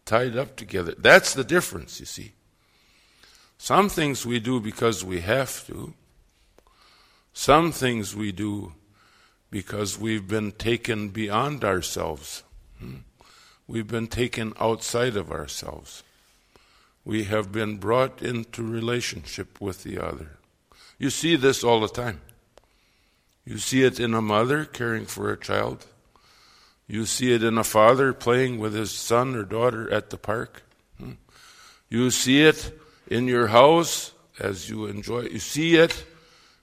tied 0.06 0.36
up 0.36 0.56
together. 0.56 0.94
That's 0.98 1.34
the 1.34 1.44
difference, 1.44 2.00
you 2.00 2.06
see. 2.06 2.34
Some 3.63 3.89
things 3.89 4.26
we 4.26 4.39
do 4.39 4.60
because 4.60 5.06
we 5.06 5.21
have 5.21 5.67
to. 5.67 5.93
Some 7.32 7.71
things 7.71 8.15
we 8.15 8.32
do 8.32 8.74
because 9.52 10.00
we've 10.00 10.28
been 10.28 10.52
taken 10.54 11.10
beyond 11.10 11.63
ourselves. 11.63 12.41
Hmm? 12.80 13.02
We've 13.67 13.88
been 13.88 14.08
taken 14.08 14.56
outside 14.60 15.15
of 15.15 15.32
ourselves. 15.32 16.02
We 17.06 17.26
have 17.26 17.52
been 17.52 17.78
brought 17.78 18.24
into 18.24 18.63
relationship 18.63 19.62
with 19.62 19.84
the 19.84 20.00
other. 20.00 20.39
You 20.97 21.12
see 21.12 21.36
this 21.36 21.63
all 21.63 21.82
the 21.82 21.88
time. 21.88 22.19
You 23.45 23.60
see 23.60 23.84
it 23.84 24.00
in 24.00 24.15
a 24.15 24.24
mother 24.24 24.65
caring 24.65 25.06
for 25.06 25.32
a 25.32 25.39
child. 25.39 25.86
You 26.88 27.06
see 27.06 27.32
it 27.32 27.43
in 27.43 27.60
a 27.60 27.63
father 27.63 28.12
playing 28.12 28.58
with 28.58 28.74
his 28.74 28.89
son 28.89 29.36
or 29.36 29.43
daughter 29.43 29.88
at 29.93 30.10
the 30.10 30.17
park. 30.17 30.63
Hmm? 30.97 31.12
You 31.89 32.10
see 32.10 32.41
it 32.41 32.81
in 33.12 33.28
your 33.28 33.47
house 33.47 34.13
as 34.39 34.69
you 34.69 34.86
enjoy 34.86 35.24
You 35.24 35.39
see 35.39 35.76
it 35.76 36.06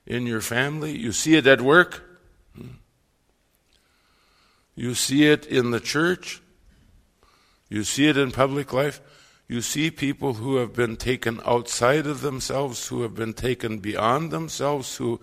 in 0.06 0.26
your 0.26 0.40
family. 0.40 0.96
You 0.96 1.12
see 1.12 1.36
it 1.36 1.46
at 1.46 1.60
work. 1.60 2.02
Hmm? 2.56 2.78
You 4.74 4.94
see 4.94 5.26
it 5.26 5.44
in 5.44 5.72
the 5.72 5.80
church. 5.80 6.40
You 7.68 7.84
see 7.84 8.08
it 8.08 8.16
in 8.16 8.32
public 8.32 8.72
life. 8.72 9.02
You 9.46 9.60
see 9.60 9.90
people 9.90 10.34
who 10.34 10.56
have 10.56 10.72
been 10.72 10.96
taken 10.96 11.40
outside 11.44 12.06
of 12.06 12.22
themselves, 12.22 12.88
who 12.88 13.02
have 13.02 13.14
been 13.14 13.34
taken 13.34 13.78
beyond 13.78 14.30
themselves, 14.30 14.96
who 14.96 15.20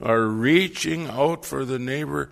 are 0.00 0.22
reaching 0.22 1.08
out 1.08 1.44
for 1.44 1.64
the 1.64 1.80
neighbor, 1.80 2.30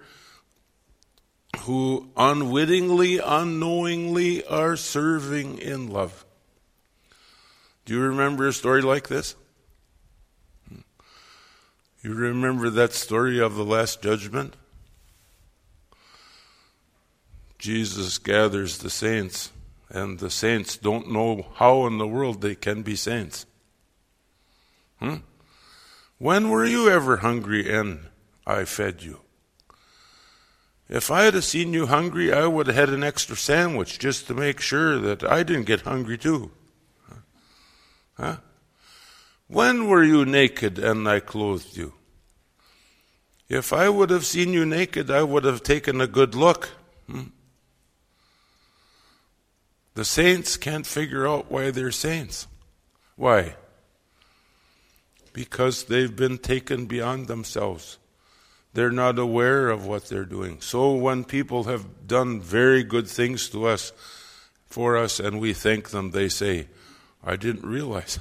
who 1.60 2.10
unwittingly, 2.16 3.18
unknowingly 3.18 4.44
are 4.46 4.76
serving 4.76 5.58
in 5.58 5.88
love. 5.88 6.24
Do 7.88 7.94
you 7.94 8.02
remember 8.02 8.46
a 8.46 8.52
story 8.52 8.82
like 8.82 9.08
this? 9.08 9.34
You 12.02 12.12
remember 12.12 12.68
that 12.68 12.92
story 12.92 13.40
of 13.40 13.54
the 13.54 13.64
Last 13.64 14.02
Judgment? 14.02 14.56
Jesus 17.58 18.18
gathers 18.18 18.76
the 18.76 18.90
saints, 18.90 19.52
and 19.88 20.18
the 20.18 20.28
saints 20.28 20.76
don't 20.76 21.10
know 21.10 21.46
how 21.54 21.86
in 21.86 21.96
the 21.96 22.06
world 22.06 22.42
they 22.42 22.54
can 22.54 22.82
be 22.82 22.94
saints. 22.94 23.46
Hmm? 25.00 25.22
When 26.18 26.50
were 26.50 26.66
you 26.66 26.90
ever 26.90 27.16
hungry 27.16 27.74
and 27.74 28.00
I 28.46 28.66
fed 28.66 29.02
you? 29.02 29.20
If 30.90 31.10
I 31.10 31.22
had 31.22 31.42
seen 31.42 31.72
you 31.72 31.86
hungry, 31.86 32.34
I 32.34 32.48
would 32.48 32.66
have 32.66 32.76
had 32.76 32.90
an 32.90 33.02
extra 33.02 33.34
sandwich 33.34 33.98
just 33.98 34.26
to 34.26 34.34
make 34.34 34.60
sure 34.60 34.98
that 34.98 35.24
I 35.24 35.42
didn't 35.42 35.64
get 35.64 35.80
hungry 35.80 36.18
too. 36.18 36.50
Huh? 38.18 38.36
When 39.46 39.88
were 39.88 40.04
you 40.04 40.24
naked 40.24 40.78
and 40.78 41.08
I 41.08 41.20
clothed 41.20 41.76
you? 41.76 41.94
If 43.48 43.72
I 43.72 43.88
would 43.88 44.10
have 44.10 44.26
seen 44.26 44.52
you 44.52 44.66
naked, 44.66 45.10
I 45.10 45.22
would 45.22 45.44
have 45.44 45.62
taken 45.62 46.00
a 46.00 46.06
good 46.06 46.34
look. 46.34 46.70
Hmm? 47.08 47.28
The 49.94 50.04
saints 50.04 50.56
can't 50.56 50.86
figure 50.86 51.26
out 51.26 51.50
why 51.50 51.70
they're 51.70 51.90
saints. 51.90 52.46
Why? 53.16 53.56
Because 55.32 55.84
they've 55.84 56.14
been 56.14 56.38
taken 56.38 56.86
beyond 56.86 57.26
themselves. 57.26 57.98
They're 58.74 58.92
not 58.92 59.18
aware 59.18 59.70
of 59.70 59.86
what 59.86 60.06
they're 60.06 60.24
doing. 60.24 60.60
So 60.60 60.94
when 60.94 61.24
people 61.24 61.64
have 61.64 62.06
done 62.06 62.40
very 62.40 62.84
good 62.84 63.08
things 63.08 63.48
to 63.50 63.66
us, 63.66 63.92
for 64.68 64.96
us, 64.96 65.18
and 65.18 65.40
we 65.40 65.54
thank 65.54 65.88
them, 65.88 66.10
they 66.10 66.28
say, 66.28 66.68
I 67.22 67.36
didn't 67.36 67.66
realize. 67.66 68.18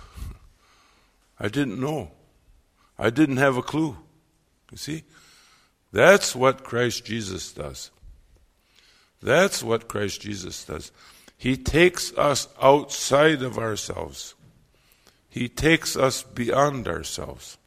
I 1.40 1.48
didn't 1.48 1.80
know. 1.80 2.12
I 2.98 3.10
didn't 3.10 3.38
have 3.38 3.58
a 3.58 3.62
clue. 3.62 3.98
You 4.72 4.78
see? 4.78 5.04
That's 5.92 6.36
what 6.36 6.64
Christ 6.64 7.06
Jesus 7.06 7.52
does. 7.52 7.92
That's 9.22 9.64
what 9.64 9.88
Christ 9.88 10.22
Jesus 10.22 10.66
does. 10.66 10.92
He 11.38 11.56
takes 11.56 12.16
us 12.18 12.48
outside 12.62 13.42
of 13.42 13.58
ourselves. 13.58 14.36
He 15.30 15.48
takes 15.48 15.96
us 15.96 16.24
beyond 16.24 16.88
ourselves. 16.88 17.58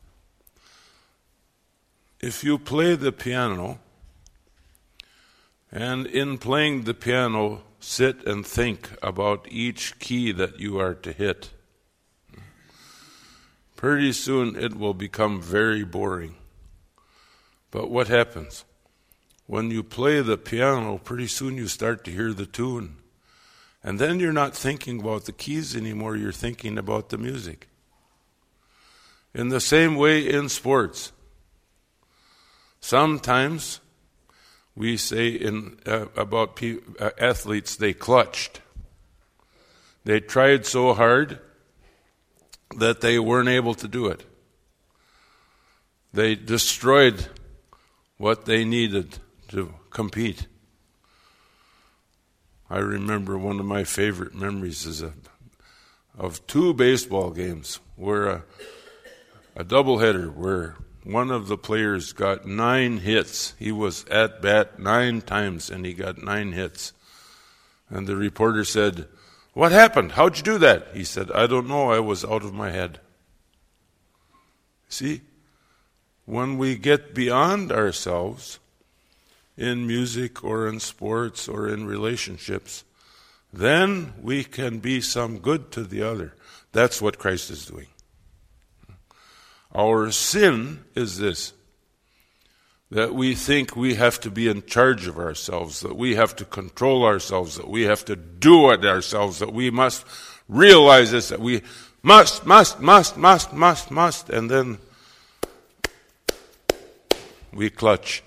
If 2.21 2.45
you 2.45 2.59
play 2.59 2.97
the 2.97 3.13
piano, 3.13 3.79
and 5.73 6.07
in 6.07 6.39
playing 6.39 6.83
the 6.83 6.95
piano, 6.95 7.63
sit 7.81 8.25
and 8.27 8.47
think 8.47 8.91
about 9.03 9.47
each 9.51 9.99
key 9.99 10.33
that 10.33 10.61
you 10.61 10.79
are 10.79 10.95
to 10.95 11.13
hit, 11.13 11.51
pretty 13.75 14.13
soon 14.13 14.55
it 14.55 14.77
will 14.77 14.95
become 14.95 15.41
very 15.41 15.85
boring. 15.85 16.35
But 17.71 17.91
what 17.91 18.09
happens? 18.09 18.65
When 19.47 19.71
you 19.71 19.83
play 19.83 20.21
the 20.21 20.37
piano, 20.37 20.99
pretty 20.99 21.27
soon 21.27 21.57
you 21.57 21.67
start 21.67 22.05
to 22.05 22.11
hear 22.11 22.33
the 22.33 22.47
tune. 22.47 22.97
And 23.83 23.99
then 23.99 24.21
you're 24.21 24.33
not 24.33 24.55
thinking 24.55 25.01
about 25.01 25.25
the 25.25 25.33
keys 25.33 25.75
anymore, 25.75 26.17
you're 26.17 26.33
thinking 26.33 26.77
about 26.77 27.09
the 27.09 27.19
music. 27.19 27.69
In 29.33 29.49
the 29.49 29.61
same 29.61 29.95
way 29.95 30.29
in 30.29 30.49
sports, 30.49 31.13
sometimes 32.81 33.81
we 34.81 34.97
say 34.97 35.29
in, 35.29 35.79
uh, 35.85 36.07
about 36.17 36.57
pe- 36.57 36.79
uh, 36.99 37.11
athletes 37.19 37.77
they 37.77 37.93
clutched. 37.93 38.63
They 40.07 40.21
tried 40.21 40.65
so 40.65 40.95
hard 40.95 41.39
that 42.79 43.03
they 43.03 43.19
weren't 43.19 43.51
able 43.51 43.75
to 43.75 43.87
do 43.87 44.07
it. 44.07 44.25
They 46.15 46.35
destroyed 46.35 47.27
what 48.17 48.47
they 48.47 48.65
needed 48.65 49.19
to 49.49 49.75
compete. 49.91 50.47
I 52.71 52.79
remember 52.79 53.37
one 53.37 53.61
of 53.61 53.67
my 53.67 53.85
favorite 53.85 54.35
memories 54.35 54.87
is 54.87 55.03
a, 55.03 55.13
of 56.17 56.47
two 56.47 56.73
baseball 56.73 57.33
games 57.33 57.81
where 57.97 58.27
a, 58.29 58.45
a 59.57 59.63
doubleheader 59.63 60.35
where 60.35 60.77
one 61.05 61.31
of 61.31 61.49
the 61.49 61.57
players 61.57 62.13
got 62.13 62.47
nine 62.47 62.99
hits. 62.99 63.55
He 63.59 63.73
was 63.73 64.05
at 64.07 64.43
bat 64.43 64.79
nine 64.79 65.23
times 65.23 65.71
and 65.71 65.85
he 65.85 65.95
got 65.95 66.23
nine 66.23 66.53
hits. 66.53 66.93
And 67.89 68.07
the 68.07 68.17
reporter 68.17 68.65
said, 68.65 69.07
What 69.53 69.73
happened? 69.73 70.13
How'd 70.13 70.37
you 70.37 70.43
do 70.43 70.59
that? 70.59 70.89
He 70.95 71.05
said, 71.05 71.31
I 71.33 71.47
don't 71.47 71.69
know. 71.69 71.91
I 71.91 72.01
was 72.01 72.25
out 72.25 72.45
of 72.45 72.55
my 72.55 72.71
head. 72.71 73.01
See, 74.89 75.23
when 76.27 76.59
we 76.59 76.77
get 76.77 77.15
beyond 77.15 77.73
ourselves, 77.73 78.61
in 79.61 79.87
music 79.87 80.43
or 80.43 80.67
in 80.67 80.81
sports 80.81 81.47
or 81.47 81.69
in 81.69 81.87
relationships, 81.87 82.83
then 83.53 84.15
we 84.23 84.43
can 84.43 84.79
be 84.79 85.03
some 85.03 85.39
good 85.39 85.71
to 85.71 85.85
the 85.85 86.03
other. 86.03 86.35
That's 86.73 87.03
what 87.03 87.19
Christ 87.19 87.51
is 87.51 87.67
doing. 87.67 87.89
Our 89.75 90.11
sin 90.11 90.85
is 90.95 91.19
this 91.19 91.53
that 92.91 93.15
we 93.15 93.37
think 93.37 93.77
we 93.77 93.95
have 93.95 94.19
to 94.19 94.31
be 94.31 94.49
in 94.49 94.67
charge 94.67 95.07
of 95.07 95.17
ourselves, 95.17 95.81
that 95.81 95.97
we 95.97 96.17
have 96.17 96.35
to 96.35 96.45
control 96.45 97.05
ourselves, 97.05 97.55
that 97.55 97.69
we 97.69 97.83
have 97.83 98.05
to 98.05 98.17
do 98.17 98.71
it 98.73 98.85
ourselves, 98.85 99.39
that 99.39 99.53
we 99.53 99.71
must 99.71 100.05
realize 100.49 101.13
this, 101.13 101.29
that 101.29 101.41
we 101.41 101.63
must, 102.03 102.45
must, 102.45 102.81
must, 102.81 103.17
must, 103.17 103.53
must, 103.53 103.91
must, 103.93 104.29
and 104.29 104.51
then 104.51 104.79
we 107.53 107.71
clutch. 107.71 108.25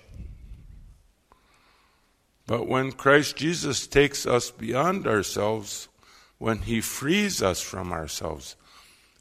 But 2.48 2.66
when 2.66 2.94
Christ 2.94 3.36
Jesus 3.36 3.86
takes 3.86 4.26
us 4.26 4.50
beyond 4.50 5.08
ourselves, 5.08 5.90
when 6.38 6.60
he 6.60 6.80
frees 6.80 7.42
us 7.42 7.62
from 7.62 7.92
ourselves, 7.92 8.56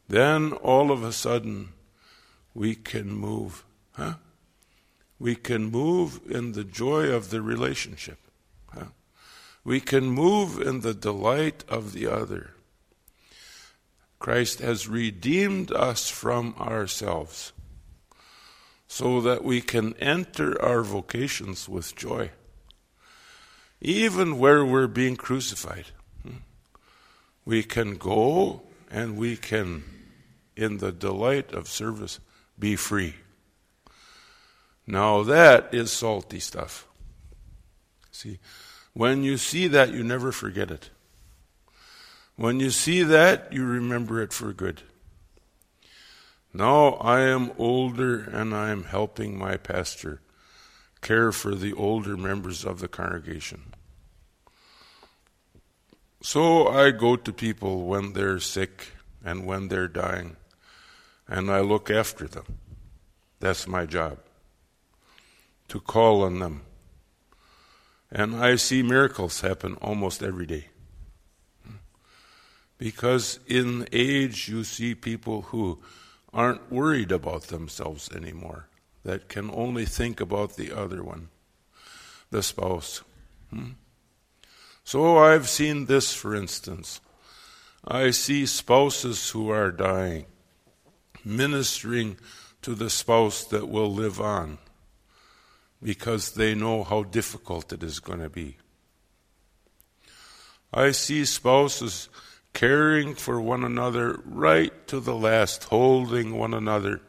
then 0.09 0.53
all 0.53 0.93
of 0.93 1.03
a 1.03 1.13
sudden 1.13 1.71
we 2.55 2.75
can 2.75 3.13
move. 3.13 3.65
Huh? 3.93 4.15
We 5.19 5.35
can 5.37 5.65
move 5.65 6.21
in 6.29 6.53
the 6.53 6.65
joy 6.65 7.11
of 7.11 7.31
the 7.31 7.43
relationship. 7.43 8.19
Huh? 8.73 8.87
We 9.65 9.81
can 9.81 10.11
move 10.11 10.61
in 10.61 10.81
the 10.81 10.95
delight 10.95 11.65
of 11.69 11.93
the 11.93 12.07
other. 12.07 12.51
Christ 14.19 14.61
has 14.61 14.89
redeemed 14.89 15.73
us 15.73 16.09
from 16.09 16.55
ourselves 16.59 17.53
so 18.87 19.21
that 19.21 19.43
we 19.43 19.61
can 19.61 19.95
enter 19.95 20.61
our 20.63 20.83
vocations 20.83 21.69
with 21.69 21.97
joy 21.97 22.31
even 23.83 24.39
where 24.39 24.65
we're 24.65 24.87
being 24.87 25.17
crucified. 25.17 25.87
Hmm? 26.23 26.37
We 27.45 27.65
can 27.65 27.97
go 27.97 28.63
and 28.91 29.17
we 29.17 29.37
can, 29.37 29.83
in 30.57 30.79
the 30.79 30.93
delight 30.93 31.53
of 31.53 31.69
service, 31.69 32.21
be 32.63 32.77
free. 32.77 33.17
Now 34.87 35.25
that 35.25 35.75
is 35.75 35.91
salty 35.91 36.39
stuff. 36.39 36.87
See, 38.13 38.39
when 38.93 39.25
you 39.25 39.37
see 39.37 39.67
that, 39.67 39.93
you 39.93 40.05
never 40.05 40.31
forget 40.31 40.71
it. 40.71 40.91
When 42.37 42.61
you 42.61 42.71
see 42.71 43.03
that, 43.03 43.53
you 43.53 43.65
remember 43.65 44.23
it 44.23 44.33
for 44.33 44.53
good. 44.53 44.83
Now 46.55 46.95
I 47.01 47.23
am 47.23 47.51
older 47.59 48.21
and 48.21 48.55
I 48.55 48.71
am 48.71 48.85
helping 48.85 49.37
my 49.37 49.57
pastor 49.57 50.21
care 51.01 51.33
for 51.33 51.57
the 51.57 51.73
older 51.73 52.17
members 52.17 52.65
of 52.65 52.79
the 52.79 52.87
congregation. 52.87 53.73
So 56.23 56.69
I 56.69 56.93
go 56.93 57.17
to 57.17 57.33
people 57.33 57.87
when 57.87 58.13
they're 58.13 58.39
sick 58.39 58.93
and 59.25 59.47
when 59.47 59.67
they're 59.67 59.89
dying, 59.89 60.37
and 61.33 61.51
I 61.51 61.61
look 61.61 61.91
after 61.91 62.29
them. 62.29 62.59
That's 63.41 63.67
my 63.67 63.87
job, 63.87 64.19
to 65.69 65.81
call 65.81 66.23
on 66.23 66.41
them. 66.41 66.61
And 68.11 68.37
I 68.37 68.57
see 68.57 68.83
miracles 68.83 69.41
happen 69.41 69.77
almost 69.81 70.23
every 70.23 70.45
day. 70.45 70.67
Because 72.77 73.41
in 73.47 73.89
age, 73.93 74.47
you 74.51 74.63
see 74.63 74.95
people 74.95 75.43
who 75.43 75.81
aren't 76.35 76.71
worried 76.71 77.11
about 77.11 77.45
themselves 77.45 78.11
anymore, 78.13 78.69
that 79.03 79.29
can 79.29 79.51
only 79.55 79.87
think 79.87 80.21
about 80.21 80.57
the 80.57 80.71
other 80.71 81.03
one, 81.03 81.31
the 82.31 82.43
spouse. 82.43 83.03
Hmm? 83.49 83.71
So 84.85 85.17
I've 85.17 85.49
seen 85.49 85.87
this, 85.87 86.13
for 86.13 86.35
instance. 86.35 87.01
I 87.87 88.11
see 88.11 88.45
spouses 88.45 89.31
who 89.31 89.49
are 89.49 89.71
dying, 89.71 90.27
ministering 91.25 92.17
to 92.63 92.75
the 92.75 92.91
spouse 92.91 93.45
that 93.45 93.69
will 93.69 93.93
live 93.93 94.21
on 94.21 94.59
because 95.83 96.33
they 96.33 96.55
know 96.55 96.85
how 96.85 97.03
difficult 97.03 97.73
it 97.73 97.83
is 97.83 97.99
going 97.99 98.21
to 98.21 98.31
be. 98.31 98.57
I 100.73 100.93
see 100.93 101.25
spouses 101.25 102.09
caring 102.53 103.15
for 103.15 103.41
one 103.41 103.65
another 103.65 104.21
right 104.25 104.87
to 104.87 105.01
the 105.01 105.15
last, 105.15 105.65
holding 105.65 106.37
one 106.37 106.55
another 106.55 107.01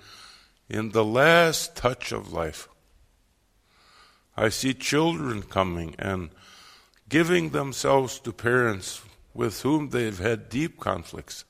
in 0.70 0.90
the 0.90 1.06
last 1.06 1.76
touch 1.76 2.12
of 2.12 2.34
life. 2.34 2.68
I 4.36 4.50
see 4.50 4.74
children 4.74 5.44
coming 5.44 5.96
and 6.00 6.30
giving 7.08 7.50
themselves 7.50 8.20
to 8.22 8.34
parents 8.34 9.02
with 9.34 9.62
whom 9.62 9.90
they've 9.90 10.18
had 10.18 10.50
deep 10.50 10.80
conflicts, 10.80 11.46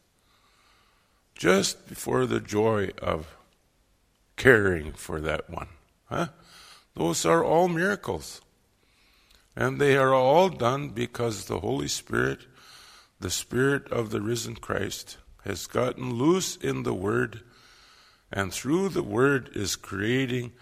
just 1.36 1.80
for 1.90 2.26
the 2.26 2.40
joy 2.40 2.92
of 3.02 3.36
caring 4.36 4.94
for 4.94 5.20
that 5.22 5.50
one. 5.50 5.68
Huh? 6.06 6.28
Those 6.96 7.26
are 7.26 7.44
all 7.44 7.68
miracles. 7.68 8.42
And 9.56 9.80
they 9.80 9.96
are 9.96 10.14
all 10.14 10.50
done 10.50 10.90
because 10.90 11.46
the 11.46 11.60
Holy 11.60 11.88
Spirit, 11.88 12.40
the 13.20 13.30
Spirit 13.30 13.92
of 13.92 14.10
the 14.10 14.22
risen 14.22 14.56
Christ, 14.56 15.18
has 15.44 15.68
gotten 15.68 16.16
loose 16.16 16.56
in 16.56 16.84
the 16.84 16.94
Word, 16.94 17.42
and 18.32 18.52
through 18.52 18.90
the 18.90 19.04
Word 19.04 19.50
is 19.54 19.76
creating 19.76 20.54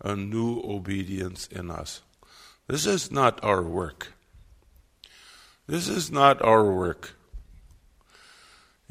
a 0.00 0.16
new 0.16 0.60
obedience 0.64 1.46
in 1.46 1.70
us. 1.70 2.02
This 2.66 2.86
is 2.86 3.12
not 3.12 3.42
our 3.44 3.62
work. 3.62 4.12
This 5.66 5.88
is 5.88 6.10
not 6.10 6.42
our 6.42 6.72
work. 6.72 7.14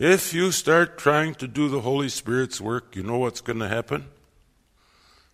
If 0.02 0.34
you 0.34 0.52
start 0.52 0.98
trying 0.98 1.36
to 1.36 1.48
do 1.48 1.70
the 1.70 1.82
Holy 1.82 2.10
Spirit's 2.10 2.60
work, 2.60 2.96
you 2.96 3.04
know 3.04 3.20
what's 3.20 3.40
going 3.40 3.60
to 3.60 3.68
happen? 3.68 4.06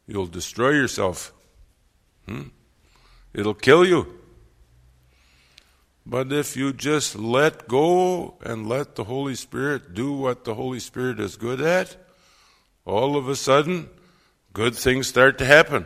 You'll 0.06 0.28
destroy 0.28 0.72
yourself. 0.72 1.32
Hmm? 2.28 2.50
It'll 3.34 3.54
kill 3.54 3.86
you. 3.86 4.14
But 6.06 6.34
if 6.34 6.58
you 6.58 6.74
just 6.74 7.16
let 7.16 7.70
go 7.70 8.40
and 8.44 8.68
let 8.68 8.96
the 8.96 9.06
Holy 9.06 9.36
Spirit 9.36 9.94
do 9.94 10.12
what 10.12 10.44
the 10.44 10.56
Holy 10.56 10.82
Spirit 10.82 11.22
is 11.22 11.38
good 11.38 11.62
at, 11.62 11.96
all 12.84 13.16
of 13.16 13.30
a 13.30 13.38
sudden, 13.38 13.88
good 14.52 14.76
things 14.76 15.08
start 15.08 15.38
to 15.38 15.46
happen. 15.46 15.86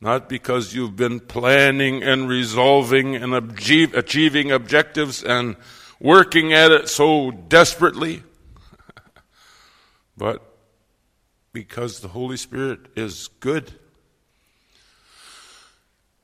Not 0.00 0.28
because 0.28 0.74
you've 0.74 0.96
been 0.96 1.20
planning 1.20 2.02
and 2.02 2.28
resolving 2.28 3.14
and 3.14 3.32
achieving 3.32 4.50
objectives 4.50 5.22
and 5.22 5.54
working 6.00 6.52
at 6.52 6.72
it 6.72 6.88
so 6.88 7.30
desperately, 7.30 8.22
but 10.16 10.42
because 11.52 12.00
the 12.00 12.08
Holy 12.08 12.36
Spirit 12.36 12.80
is 12.96 13.28
good 13.40 13.72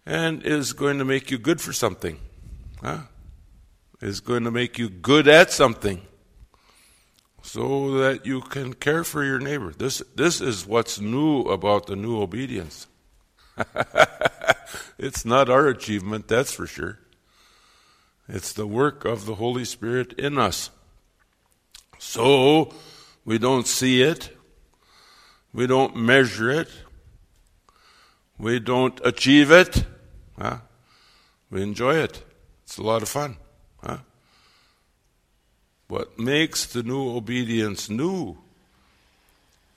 and 0.05 0.43
is 0.45 0.73
going 0.73 0.99
to 0.99 1.05
make 1.05 1.31
you 1.31 1.39
good 1.39 1.61
for 1.61 1.73
something. 1.73 2.19
Huh? 2.81 3.01
Is 4.01 4.21
going 4.21 4.45
to 4.45 4.51
make 4.51 4.79
you 4.79 4.89
good 4.89 5.27
at 5.27 5.51
something 5.51 6.03
so 7.43 7.93
that 7.99 8.27
you 8.27 8.41
can 8.41 8.75
care 8.75 9.05
for 9.05 9.25
your 9.25 9.39
neighbor. 9.39 9.73
This, 9.73 10.03
this 10.15 10.41
is 10.41 10.67
what's 10.67 11.01
new 11.01 11.43
about 11.43 11.87
the 11.87 11.97
new 11.97 12.21
obedience. 12.21 12.87
it's 14.99 15.25
not 15.25 15.49
our 15.49 15.69
achievement, 15.69 16.29
that's 16.29 16.53
for 16.53 16.67
sure. 16.67 16.99
It's 18.29 18.53
the 18.53 18.67
work 18.67 19.05
of 19.05 19.27
the 19.27 19.37
Holy 19.37 19.65
Spirit 19.65 20.12
in 20.15 20.39
us. 20.39 20.71
So, 21.99 22.75
we 23.25 23.39
don't 23.39 23.67
see 23.67 24.03
it, 24.03 24.37
we 25.53 25.67
don't 25.67 25.97
measure 25.97 26.51
it, 26.51 26.69
we 28.39 28.61
don't 28.61 29.01
achieve 29.05 29.51
it, 29.51 29.85
huh? 30.39 30.59
we 31.51 31.62
enjoy 31.62 31.95
it. 31.95 32.23
It's 32.65 32.79
a 32.79 32.83
lot 32.83 33.03
of 33.03 33.09
fun. 33.09 33.37
Huh? 33.83 33.99
What 35.89 36.19
makes 36.19 36.67
the 36.67 36.83
new 36.83 37.17
obedience 37.17 37.89
new 37.89 38.39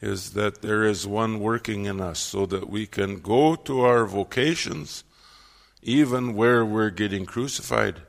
is 0.02 0.32
that 0.32 0.62
there 0.62 0.84
is 0.84 1.06
one 1.06 1.40
working 1.40 1.86
in 1.86 2.02
us 2.02 2.20
so 2.20 2.46
that 2.48 2.70
we 2.70 2.88
can 2.88 3.20
go 3.20 3.56
to 3.56 3.82
our 3.82 4.06
vocations 4.06 5.04
even 5.82 6.36
where 6.36 6.66
we're 6.66 6.90
getting 6.90 7.26
crucified. 7.26 8.02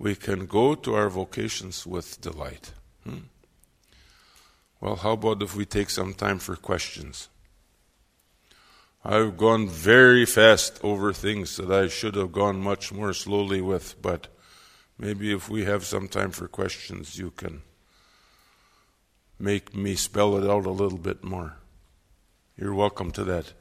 We 0.00 0.14
can 0.14 0.46
go 0.46 0.74
to 0.76 0.94
our 0.94 1.10
vocations 1.10 1.86
with 1.86 2.22
delight. 2.22 2.72
Hmm? 3.04 3.28
Well, 4.80 4.96
how 4.96 5.12
about 5.12 5.42
if 5.42 5.54
we 5.54 5.66
take 5.66 5.90
some 5.90 6.14
time 6.14 6.38
for 6.38 6.56
questions? 6.56 7.28
I've 9.04 9.36
gone 9.36 9.68
very 9.68 10.24
fast 10.24 10.80
over 10.82 11.12
things 11.12 11.58
that 11.58 11.70
I 11.70 11.88
should 11.88 12.14
have 12.14 12.32
gone 12.32 12.62
much 12.62 12.90
more 12.90 13.12
slowly 13.12 13.60
with, 13.60 14.00
but 14.00 14.28
maybe 14.98 15.34
if 15.34 15.50
we 15.50 15.66
have 15.66 15.84
some 15.84 16.08
time 16.08 16.30
for 16.30 16.48
questions, 16.48 17.18
you 17.18 17.30
can 17.30 17.60
make 19.38 19.74
me 19.74 19.96
spell 19.96 20.34
it 20.38 20.50
out 20.50 20.64
a 20.64 20.70
little 20.70 20.98
bit 20.98 21.22
more. 21.22 21.58
You're 22.56 22.74
welcome 22.74 23.10
to 23.10 23.24
that. 23.24 23.52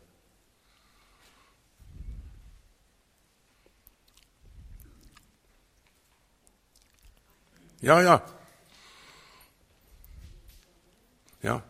Ja, 7.82 8.02
ja. 8.02 8.24
Yeah. 11.42 11.62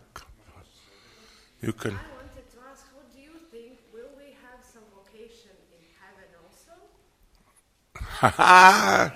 You 1.62 1.74
can. 1.74 1.91
I 1.91 1.93
wanted 1.93 2.49
to 2.51 2.57
ask, 2.72 2.86
what 2.95 3.14
do 3.14 3.20
you 3.22 3.30
think? 3.51 3.78
Will 3.93 4.10
we 4.18 4.34
have 4.41 4.64
some 4.74 4.82
vocation 4.95 5.51
in 5.72 5.78
heaven 6.01 6.30
also? 6.43 6.74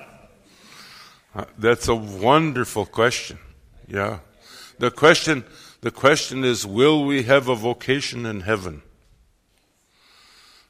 Uh, 1.36 1.46
that's 1.58 1.88
a 1.88 1.96
wonderful 1.96 2.86
question. 2.86 3.40
Yeah. 3.88 4.20
The 4.78 4.92
question, 4.92 5.44
the 5.82 5.90
question 5.90 6.44
is, 6.44 6.64
will 6.64 7.06
we 7.06 7.24
have 7.24 7.50
a 7.50 7.56
vocation 7.56 8.28
in 8.28 8.42
heaven? 8.42 8.84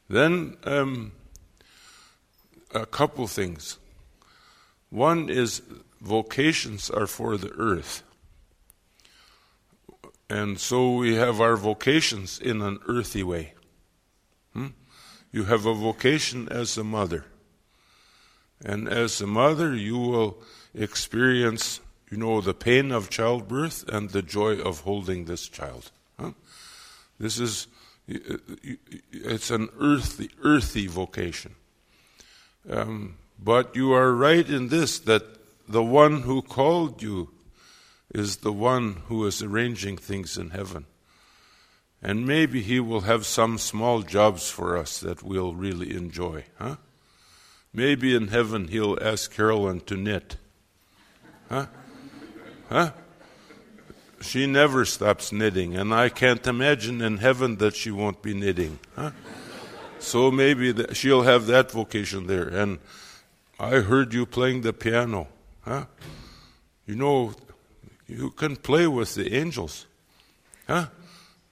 Then, 0.10 0.56
um, 0.64 1.12
a 2.74 2.86
couple 2.86 3.28
things. 3.28 3.78
One 4.90 5.30
is 5.30 5.62
vocations 6.04 6.90
are 6.90 7.08
for 7.08 7.38
the 7.38 7.52
earth. 7.52 8.04
And 10.30 10.60
so 10.60 10.96
we 10.96 11.16
have 11.16 11.40
our 11.40 11.56
vocations 11.56 12.40
in 12.40 12.62
an 12.62 12.80
earthy 12.88 13.24
way. 13.24 13.54
Hmm? 14.54 14.68
You 15.32 15.46
have 15.46 15.66
a 15.66 15.74
vocation 15.74 16.50
as 16.50 16.78
a 16.78 16.84
mother. 16.84 17.26
And 18.64 18.88
as 18.88 19.22
a 19.22 19.28
mother, 19.28 19.76
you 19.76 19.98
will 19.98 20.42
experience, 20.74 21.80
you 22.10 22.18
know, 22.18 22.42
the 22.42 22.54
pain 22.54 22.92
of 22.92 23.10
childbirth 23.10 23.88
and 23.88 24.10
the 24.10 24.22
joy 24.22 24.60
of 24.60 24.82
holding 24.82 25.26
this 25.26 25.48
child. 25.48 25.92
Huh? 26.20 26.32
This 27.20 27.40
is, 27.40 27.68
it's 28.08 29.52
an 29.52 29.70
earthy, 29.80 30.30
earthy 30.42 30.88
vocation. 30.88 31.56
Um, 32.70 33.18
but 33.40 33.76
you 33.76 33.94
are 33.94 34.14
right 34.14 34.48
in 34.48 34.70
this 34.70 35.00
that 35.00 35.43
the 35.68 35.84
one 35.84 36.22
who 36.22 36.42
called 36.42 37.02
you 37.02 37.30
is 38.14 38.38
the 38.38 38.54
one 38.54 39.04
who 39.08 39.26
is 39.26 39.42
arranging 39.42 39.98
things 39.98 40.38
in 40.38 40.52
heaven. 40.52 40.86
And 42.02 42.28
maybe 42.28 42.62
he 42.62 42.80
will 42.80 43.02
have 43.02 43.26
some 43.26 43.58
small 43.58 44.02
jobs 44.02 44.50
for 44.50 44.78
us 44.78 45.00
that 45.00 45.24
we'll 45.24 45.54
really 45.56 45.96
enjoy, 45.96 46.44
huh? 46.60 46.76
Maybe 47.74 48.14
in 48.14 48.28
heaven 48.28 48.68
he'll 48.68 48.98
ask 49.02 49.34
Carolyn 49.34 49.80
to 49.82 49.96
knit. 49.96 50.38
Huh? 51.50 51.68
Huh? 52.70 52.92
She 54.22 54.48
never 54.48 54.86
stops 54.86 55.32
knitting, 55.32 55.76
and 55.76 55.94
I 55.94 56.10
can't 56.10 56.46
imagine 56.46 57.02
in 57.02 57.18
heaven 57.18 57.58
that 57.58 57.76
she 57.76 57.90
won't 57.90 58.22
be 58.22 58.34
knitting. 58.34 58.80
Huh? 58.96 59.12
So 60.00 60.30
maybe 60.30 60.74
she'll 60.94 61.24
have 61.24 61.48
that 61.48 61.72
vocation 61.72 62.28
there. 62.28 62.48
And 62.48 62.80
I 63.60 63.80
heard 63.80 64.14
you 64.14 64.26
playing 64.26 64.62
the 64.62 64.74
piano. 64.74 65.28
Huh? 65.66 65.86
You 66.86 66.96
know, 66.96 67.34
you 68.08 68.32
can 68.32 68.56
play 68.56 68.88
with 68.88 69.16
the 69.16 69.34
angels. 69.34 69.88
Huh? 70.68 70.88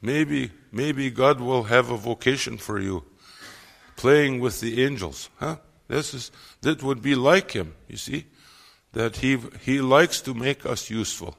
Maybe, 0.02 0.52
maybe 0.72 1.10
God 1.10 1.40
will 1.40 1.64
have 1.64 1.90
a 1.90 1.98
vocation 1.98 2.58
for 2.58 2.80
you, 2.80 3.04
playing 3.96 4.40
with 4.40 4.60
the 4.60 4.84
angels. 4.84 5.30
Huh? 5.38 5.58
This 5.88 6.14
is 6.14 6.32
that 6.62 6.82
would 6.84 7.02
be 7.02 7.16
like 7.16 7.52
Him. 7.52 7.76
You 7.88 7.98
see, 7.98 8.26
that 8.94 9.18
He 9.18 9.38
He 9.62 9.82
likes 9.82 10.22
to 10.22 10.34
make 10.34 10.66
us 10.66 10.90
useful, 10.90 11.38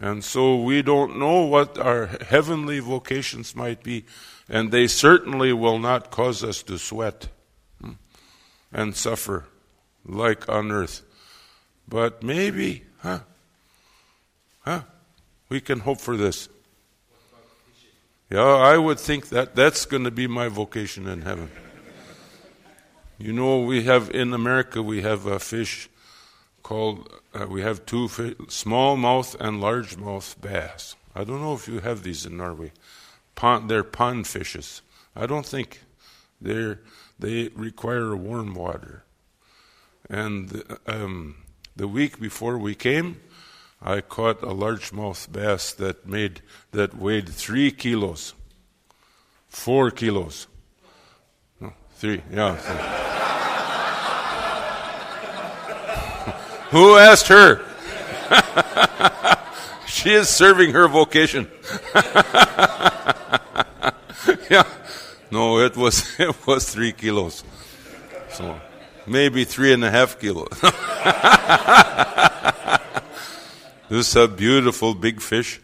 and 0.00 0.24
so 0.24 0.56
we 0.56 0.82
don't 0.82 1.18
know 1.18 1.44
what 1.44 1.78
our 1.78 2.06
heavenly 2.06 2.80
vocations 2.80 3.54
might 3.54 3.82
be, 3.82 4.04
and 4.48 4.70
they 4.70 4.88
certainly 4.88 5.52
will 5.52 5.78
not 5.78 6.10
cause 6.10 6.42
us 6.42 6.62
to 6.64 6.78
sweat 6.78 7.28
hmm, 7.80 7.92
and 8.72 8.96
suffer 8.96 9.46
like 10.04 10.48
on 10.48 10.72
earth. 10.72 11.02
But 11.88 12.22
maybe, 12.22 12.84
huh? 12.98 13.20
Huh? 14.60 14.82
We 15.48 15.60
can 15.60 15.80
hope 15.80 16.00
for 16.00 16.16
this. 16.16 16.48
Yeah, 18.30 18.42
I 18.42 18.76
would 18.76 19.00
think 19.00 19.30
that 19.30 19.56
that's 19.56 19.86
going 19.86 20.04
to 20.04 20.10
be 20.10 20.26
my 20.26 20.48
vocation 20.48 21.08
in 21.08 21.22
heaven. 21.22 21.50
You 23.16 23.32
know, 23.32 23.60
we 23.60 23.84
have 23.84 24.10
in 24.10 24.34
America 24.34 24.82
we 24.82 25.00
have 25.00 25.24
a 25.24 25.38
fish 25.38 25.88
called 26.62 27.10
uh, 27.32 27.46
we 27.48 27.62
have 27.62 27.86
two 27.86 28.08
fish, 28.08 28.34
smallmouth 28.48 29.34
and 29.40 29.62
largemouth 29.62 30.38
bass. 30.40 30.94
I 31.14 31.24
don't 31.24 31.40
know 31.40 31.54
if 31.54 31.66
you 31.66 31.80
have 31.80 32.02
these 32.02 32.26
in 32.26 32.36
Norway. 32.36 32.72
Pond, 33.34 33.70
they're 33.70 33.82
pond 33.82 34.26
fishes. 34.26 34.82
I 35.16 35.26
don't 35.26 35.46
think 35.46 35.80
they 36.40 36.76
they 37.18 37.48
require 37.54 38.14
warm 38.14 38.54
water. 38.54 39.04
And 40.10 40.62
um, 40.86 41.36
the 41.78 41.88
week 41.88 42.20
before 42.20 42.58
we 42.58 42.74
came, 42.74 43.20
I 43.80 44.00
caught 44.00 44.42
a 44.42 44.48
largemouth 44.48 45.30
bass 45.30 45.72
that 45.74 46.06
made 46.06 46.42
that 46.72 46.98
weighed 46.98 47.28
three 47.28 47.70
kilos, 47.70 48.34
four 49.46 49.92
kilos, 49.92 50.48
no, 51.60 51.72
three, 51.94 52.20
yeah. 52.32 52.56
Who 56.72 56.96
asked 56.96 57.28
her? 57.28 57.64
she 59.86 60.10
is 60.14 60.28
serving 60.28 60.72
her 60.72 60.88
vocation. 60.88 61.48
yeah, 64.50 64.64
no, 65.30 65.60
it 65.60 65.76
was 65.76 66.18
it 66.18 66.34
was 66.44 66.68
three 66.68 66.92
kilos, 66.92 67.44
so 68.30 68.60
maybe 69.08 69.44
three 69.44 69.72
and 69.72 69.84
a 69.84 69.90
half 69.90 70.20
kilos. 70.20 70.48
This 73.88 74.10
is 74.10 74.16
a 74.16 74.28
beautiful 74.28 74.94
big 74.94 75.22
fish. 75.22 75.60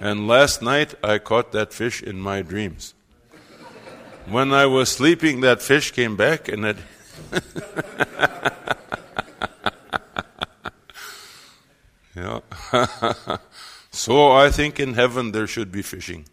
And 0.00 0.26
last 0.26 0.62
night 0.62 0.94
I 1.02 1.18
caught 1.18 1.52
that 1.52 1.72
fish 1.72 2.02
in 2.02 2.18
my 2.18 2.42
dreams. 2.42 2.94
When 4.26 4.52
I 4.52 4.66
was 4.66 4.90
sleeping, 4.90 5.42
that 5.42 5.62
fish 5.62 5.92
came 5.92 6.16
back 6.16 6.48
and 6.48 6.64
it. 6.64 6.76
yeah. 12.16 12.40
so 13.92 14.32
I 14.32 14.50
think 14.50 14.80
in 14.80 14.94
heaven 14.94 15.30
there 15.30 15.46
should 15.46 15.70
be 15.70 15.82
fishing. 15.82 16.24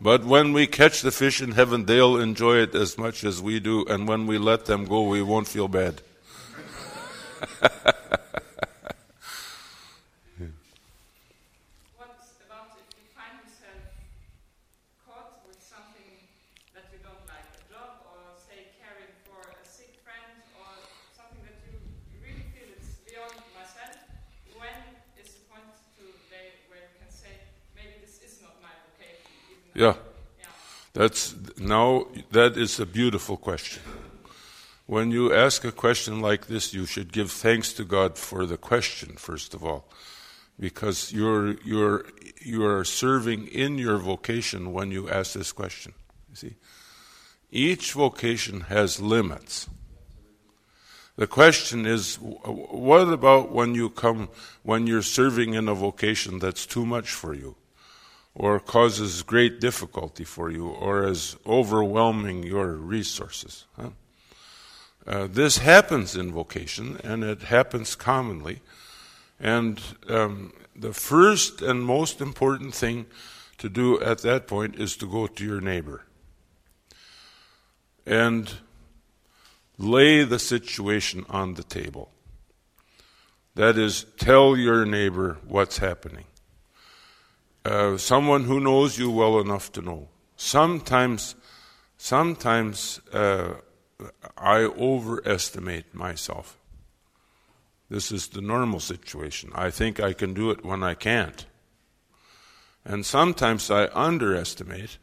But 0.00 0.24
when 0.24 0.52
we 0.52 0.66
catch 0.66 1.02
the 1.02 1.10
fish 1.10 1.40
in 1.40 1.52
heaven, 1.52 1.84
they'll 1.86 2.16
enjoy 2.16 2.56
it 2.58 2.74
as 2.74 2.98
much 2.98 3.24
as 3.24 3.40
we 3.40 3.60
do. 3.60 3.84
And 3.86 4.06
when 4.08 4.26
we 4.26 4.38
let 4.38 4.66
them 4.66 4.84
go, 4.84 5.02
we 5.02 5.22
won't 5.22 5.48
feel 5.48 5.68
bad. 5.68 6.02
Yeah. 29.74 29.94
That's 30.92 31.34
now 31.58 32.06
that 32.30 32.56
is 32.56 32.78
a 32.78 32.86
beautiful 32.86 33.36
question. 33.36 33.82
When 34.86 35.10
you 35.10 35.34
ask 35.34 35.64
a 35.64 35.72
question 35.72 36.20
like 36.20 36.46
this, 36.46 36.72
you 36.72 36.86
should 36.86 37.12
give 37.12 37.32
thanks 37.32 37.72
to 37.74 37.84
God 37.84 38.16
for 38.16 38.46
the 38.46 38.56
question 38.56 39.16
first 39.16 39.54
of 39.54 39.64
all, 39.64 39.88
because 40.58 41.12
you're 41.12 41.58
you're 41.64 42.06
you 42.40 42.64
are 42.64 42.84
serving 42.84 43.48
in 43.48 43.76
your 43.76 43.98
vocation 43.98 44.72
when 44.72 44.92
you 44.92 45.10
ask 45.10 45.32
this 45.32 45.50
question. 45.50 45.94
You 46.30 46.36
see, 46.36 46.54
each 47.50 47.92
vocation 47.92 48.60
has 48.62 49.00
limits. 49.00 49.68
The 51.16 51.26
question 51.26 51.86
is, 51.86 52.16
what 52.20 53.08
about 53.08 53.52
when 53.52 53.74
you 53.74 53.90
come 53.90 54.28
when 54.62 54.86
you're 54.86 55.02
serving 55.02 55.54
in 55.54 55.68
a 55.68 55.74
vocation 55.74 56.38
that's 56.38 56.66
too 56.66 56.86
much 56.86 57.10
for 57.10 57.34
you? 57.34 57.56
Or 58.34 58.58
causes 58.58 59.22
great 59.22 59.60
difficulty 59.60 60.24
for 60.24 60.50
you 60.50 60.68
or 60.68 61.06
is 61.06 61.36
overwhelming 61.46 62.42
your 62.42 62.72
resources. 62.72 63.64
Huh? 63.76 63.90
Uh, 65.06 65.26
this 65.30 65.58
happens 65.58 66.16
in 66.16 66.32
vocation 66.32 66.98
and 67.04 67.22
it 67.22 67.42
happens 67.42 67.94
commonly. 67.94 68.60
And 69.38 69.80
um, 70.08 70.52
the 70.74 70.92
first 70.92 71.62
and 71.62 71.84
most 71.84 72.20
important 72.20 72.74
thing 72.74 73.06
to 73.58 73.68
do 73.68 74.00
at 74.00 74.18
that 74.22 74.46
point 74.48 74.76
is 74.76 74.96
to 74.96 75.06
go 75.06 75.26
to 75.26 75.44
your 75.44 75.60
neighbor 75.60 76.04
and 78.06 78.52
lay 79.78 80.24
the 80.24 80.38
situation 80.38 81.24
on 81.28 81.54
the 81.54 81.62
table. 81.62 82.10
That 83.54 83.78
is, 83.78 84.06
tell 84.18 84.56
your 84.56 84.84
neighbor 84.84 85.38
what's 85.46 85.78
happening. 85.78 86.24
Uh, 87.64 87.96
someone 87.96 88.44
who 88.44 88.60
knows 88.60 88.98
you 88.98 89.10
well 89.10 89.40
enough 89.40 89.72
to 89.72 89.80
know. 89.80 90.08
Sometimes, 90.36 91.34
sometimes 91.96 93.00
uh, 93.12 93.54
I 94.36 94.58
overestimate 94.60 95.94
myself. 95.94 96.58
This 97.88 98.12
is 98.12 98.28
the 98.28 98.42
normal 98.42 98.80
situation. 98.80 99.50
I 99.54 99.70
think 99.70 99.98
I 99.98 100.12
can 100.12 100.34
do 100.34 100.50
it 100.50 100.64
when 100.64 100.82
I 100.82 100.94
can't. 100.94 101.46
And 102.84 103.06
sometimes 103.06 103.70
I 103.70 103.88
underestimate. 103.94 104.98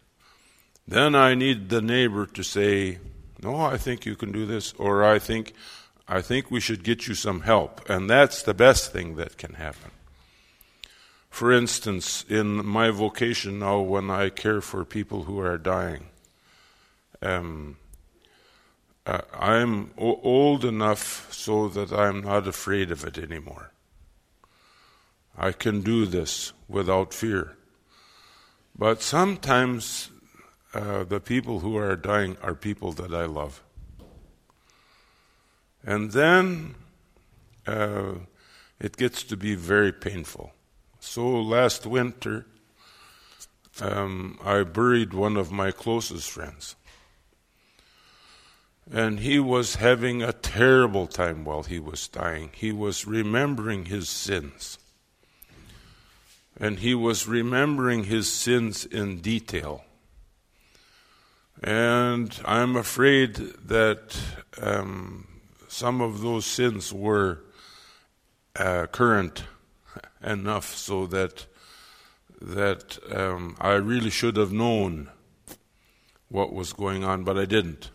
Then 0.88 1.16
I 1.16 1.34
need 1.34 1.70
the 1.70 1.82
neighbor 1.82 2.26
to 2.28 2.44
say, 2.44 3.00
No, 3.42 3.60
I 3.60 3.78
think 3.78 4.06
you 4.06 4.16
can 4.16 4.32
do 4.32 4.46
this, 4.46 4.74
or 4.74 5.04
I 5.04 5.18
think, 5.18 5.54
I 6.08 6.22
think 6.22 6.52
we 6.52 6.60
should 6.60 6.84
get 6.84 7.08
you 7.08 7.16
some 7.16 7.42
help. 7.42 7.90
And 7.90 8.10
that's 8.10 8.44
the 8.44 8.54
best 8.54 8.92
thing 8.92 9.16
that 9.16 9.38
can 9.38 9.54
happen. 9.54 9.92
For 11.32 11.52
instance, 11.52 12.26
in 12.30 12.64
my 12.64 12.92
vocation 12.92 13.58
now, 13.60 13.80
when 13.80 14.12
I 14.12 14.30
care 14.30 14.62
for 14.62 14.86
people 14.86 15.24
who 15.24 15.40
are 15.40 15.58
dying, 15.58 16.08
um, 17.22 17.78
uh, 19.06 19.22
I'm 19.34 19.92
o- 19.98 20.20
old 20.22 20.66
enough 20.66 21.34
so 21.34 21.70
that 21.70 21.92
I'm 21.92 22.22
not 22.22 22.48
afraid 22.48 22.92
of 22.92 23.06
it 23.06 23.18
anymore. 23.18 23.72
I 25.38 25.54
can 25.54 25.82
do 25.82 26.06
this 26.06 26.52
without 26.68 27.14
fear. 27.14 27.56
But 28.78 29.02
sometimes 29.02 30.10
uh, 30.74 31.06
the 31.06 31.22
people 31.22 31.62
who 31.62 31.78
are 31.78 31.96
dying 31.96 32.38
are 32.44 32.54
people 32.54 32.92
that 32.92 33.14
I 33.14 33.26
love. 33.26 33.64
And 35.84 36.12
then 36.12 36.76
uh, 37.66 38.16
it 38.82 38.98
gets 38.98 39.24
to 39.24 39.38
be 39.38 39.56
very 39.56 39.94
painful. 39.94 40.52
So 41.04 41.28
last 41.28 41.88
winter, 41.88 42.46
um, 43.82 44.38
I 44.46 44.64
buried 44.64 45.14
one 45.14 45.36
of 45.36 45.52
my 45.52 45.72
closest 45.72 46.30
friends. 46.30 46.76
And 48.90 49.20
he 49.20 49.40
was 49.40 49.76
having 49.76 50.22
a 50.22 50.32
terrible 50.32 51.08
time 51.08 51.44
while 51.44 51.64
he 51.64 51.80
was 51.80 52.08
dying. 52.08 52.52
He 52.54 52.72
was 52.72 53.08
remembering 53.08 53.86
his 53.86 54.10
sins. 54.10 54.78
And 56.58 56.80
he 56.80 56.94
was 56.94 57.28
remembering 57.28 58.04
his 58.04 58.32
sins 58.32 58.86
in 58.86 59.22
detail. 59.22 59.84
And 61.64 62.40
I'm 62.46 62.76
afraid 62.76 63.36
that 63.36 64.16
um, 64.62 65.28
some 65.68 66.00
of 66.00 66.22
those 66.22 66.46
sins 66.46 66.94
were 66.94 67.40
uh, 68.56 68.86
current 68.86 69.44
enough 70.24 70.76
so 70.76 71.06
that 71.08 71.46
that 72.42 72.98
um, 73.16 73.56
I 73.60 73.74
really 73.74 74.10
should 74.10 74.36
have 74.36 74.52
known 74.52 75.12
what 76.28 76.54
was 76.54 76.74
going 76.74 77.04
on, 77.04 77.24
but 77.24 77.38
I 77.38 77.46
didn't. 77.46 77.92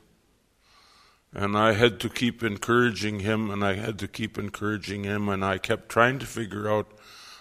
And 1.32 1.58
I 1.58 1.72
had 1.72 1.98
to 2.00 2.08
keep 2.08 2.44
encouraging 2.44 3.20
him, 3.20 3.50
and 3.50 3.64
I 3.64 3.74
had 3.74 3.98
to 3.98 4.08
keep 4.08 4.38
encouraging 4.38 5.04
him, 5.04 5.28
and 5.28 5.44
I 5.44 5.58
kept 5.58 5.88
trying 5.88 6.18
to 6.20 6.26
figure 6.26 6.70
out. 6.70 6.86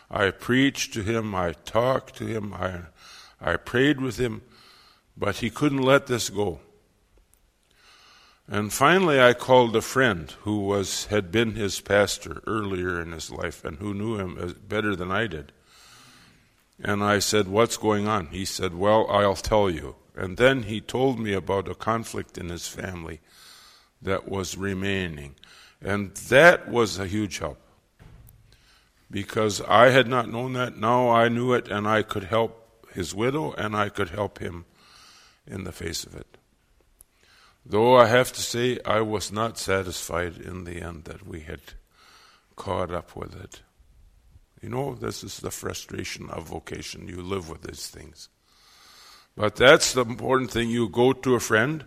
I 0.10 0.32
preached 0.32 0.94
to 0.94 1.04
him, 1.04 1.34
I 1.34 1.54
talked 1.54 2.16
to 2.18 2.26
him, 2.26 2.54
I, 2.54 2.82
I 3.42 3.58
prayed 3.58 4.00
with 4.00 4.18
him, 4.18 4.44
but 5.18 5.38
he 5.38 5.50
couldn't 5.50 5.82
let 5.82 6.08
this 6.08 6.30
go. 6.30 6.60
And 8.48 8.72
finally, 8.72 9.20
I 9.20 9.34
called 9.34 9.76
a 9.76 9.82
friend 9.82 10.32
who 10.42 10.60
was 10.60 11.06
had 11.06 11.32
been 11.32 11.56
his 11.56 11.82
pastor 11.82 12.44
earlier 12.46 13.02
in 13.02 13.12
his 13.12 13.32
life 13.32 13.66
and 13.66 13.80
who 13.80 13.94
knew 13.94 14.18
him 14.18 14.56
better 14.68 14.96
than 14.96 15.12
I 15.12 15.26
did. 15.26 15.52
And 16.80 17.04
I 17.04 17.20
said, 17.20 17.48
"What's 17.48 17.78
going 17.78 18.08
on?" 18.08 18.28
He 18.28 18.46
said, 18.46 18.76
"Well, 18.76 19.10
I'll 19.10 19.36
tell 19.36 19.70
you." 19.70 19.96
And 20.16 20.38
then 20.38 20.64
he 20.64 20.80
told 20.80 21.20
me 21.20 21.34
about 21.34 21.68
a 21.68 21.76
conflict 21.76 22.38
in 22.38 22.50
his 22.50 22.68
family 22.68 23.20
that 24.02 24.28
was 24.28 24.58
remaining, 24.58 25.36
and 25.82 26.14
that 26.30 26.70
was 26.70 27.00
a 27.00 27.08
huge 27.08 27.40
help 27.40 27.60
because 29.10 29.62
I 29.62 29.90
had 29.90 30.08
not 30.08 30.30
known 30.30 30.54
that. 30.54 30.78
Now 30.78 31.10
I 31.10 31.30
knew 31.30 31.54
it, 31.54 31.68
and 31.68 31.88
I 31.88 32.04
could 32.04 32.26
help 32.26 32.88
his 32.94 33.16
widow, 33.16 33.54
and 33.54 33.76
I 33.76 33.90
could 33.90 34.10
help 34.10 34.40
him 34.40 34.66
in 35.48 35.64
the 35.64 35.72
face 35.72 36.04
of 36.04 36.16
it. 36.16 36.38
Though 37.66 37.96
I 37.96 38.06
have 38.06 38.32
to 38.34 38.42
say, 38.42 38.80
I 38.86 39.02
was 39.02 39.32
not 39.32 39.58
satisfied 39.58 40.38
in 40.38 40.66
the 40.66 40.82
end 40.82 41.06
that 41.06 41.26
we 41.26 41.40
had 41.42 41.62
caught 42.56 42.92
up 42.92 43.16
with 43.16 43.36
it. 43.36 43.62
You 44.62 44.70
know, 44.70 44.94
this 44.94 45.24
is 45.24 45.40
the 45.40 45.50
frustration 45.50 46.30
of 46.30 46.48
vocation. 46.48 47.08
You 47.08 47.22
live 47.22 47.50
with 47.50 47.64
these 47.64 47.88
things. 47.88 48.30
But 49.36 49.56
that's 49.56 49.94
the 49.94 50.02
important 50.02 50.52
thing. 50.52 50.70
You 50.70 50.90
go 50.90 51.12
to 51.12 51.36
a 51.36 51.40
friend, 51.40 51.86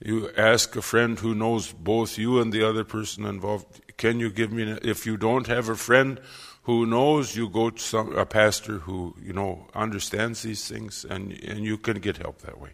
you 0.00 0.30
ask 0.36 0.74
a 0.74 0.82
friend 0.82 1.18
who 1.18 1.34
knows 1.34 1.70
both 1.70 2.18
you 2.18 2.40
and 2.40 2.52
the 2.52 2.66
other 2.66 2.84
person 2.84 3.26
involved, 3.26 3.82
can 3.96 4.20
you 4.20 4.30
give 4.30 4.52
me, 4.52 4.78
if 4.82 5.06
you 5.06 5.16
don't 5.16 5.46
have 5.46 5.68
a 5.68 5.76
friend 5.76 6.18
who 6.62 6.86
knows, 6.86 7.36
you 7.36 7.48
go 7.48 7.70
to 7.70 7.80
some, 7.80 8.16
a 8.16 8.24
pastor 8.24 8.78
who, 8.78 9.14
you 9.22 9.34
know, 9.34 9.68
understands 9.74 10.42
these 10.42 10.66
things 10.66 11.04
and, 11.04 11.32
and 11.44 11.60
you 11.60 11.76
can 11.76 12.00
get 12.00 12.16
help 12.16 12.40
that 12.40 12.58
way. 12.58 12.70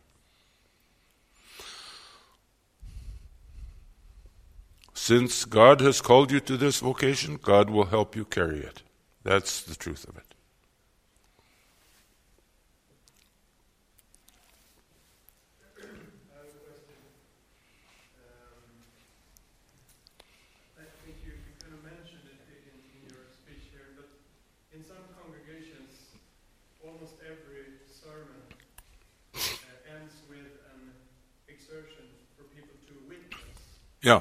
Since 5.02 5.46
God 5.46 5.80
has 5.80 6.02
called 6.02 6.30
you 6.30 6.40
to 6.40 6.58
this 6.58 6.80
vocation, 6.80 7.38
God 7.40 7.70
will 7.70 7.86
help 7.86 8.14
you 8.14 8.26
carry 8.26 8.60
it. 8.60 8.82
That's 9.24 9.62
the 9.62 9.74
truth 9.74 10.06
of 10.06 10.18
it. 10.18 10.34
Yeah. 34.02 34.20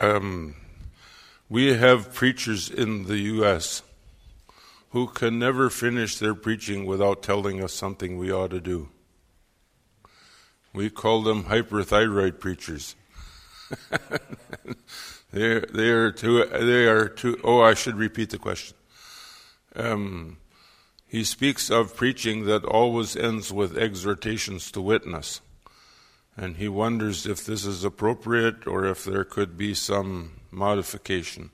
Um, 0.00 0.56
we 1.48 1.74
have 1.74 2.12
preachers 2.12 2.68
in 2.68 3.06
the 3.06 3.18
U.S. 3.18 3.82
who 4.90 5.06
can 5.06 5.38
never 5.38 5.70
finish 5.70 6.18
their 6.18 6.34
preaching 6.34 6.84
without 6.84 7.22
telling 7.22 7.62
us 7.62 7.72
something 7.72 8.18
we 8.18 8.32
ought 8.32 8.50
to 8.50 8.60
do. 8.60 8.90
We 10.74 10.90
call 10.90 11.22
them 11.22 11.44
hyperthyroid 11.44 12.38
preachers. 12.40 12.94
they 15.32 15.60
they 15.60 15.88
are 15.88 16.12
too 16.12 16.44
they 16.44 16.86
are 16.86 17.08
too. 17.08 17.40
Oh, 17.42 17.62
I 17.62 17.74
should 17.74 17.96
repeat 17.96 18.30
the 18.30 18.38
question. 18.38 18.76
Um, 19.74 20.36
he 21.06 21.24
speaks 21.24 21.70
of 21.70 21.96
preaching 21.96 22.44
that 22.44 22.64
always 22.64 23.16
ends 23.16 23.52
with 23.52 23.78
exhortations 23.78 24.70
to 24.72 24.80
witness 24.82 25.40
and 26.36 26.56
he 26.56 26.68
wonders 26.68 27.26
if 27.26 27.44
this 27.44 27.64
is 27.64 27.82
appropriate 27.82 28.66
or 28.66 28.84
if 28.84 29.04
there 29.04 29.24
could 29.24 29.56
be 29.56 29.74
some 29.74 30.32
modification. 30.50 31.50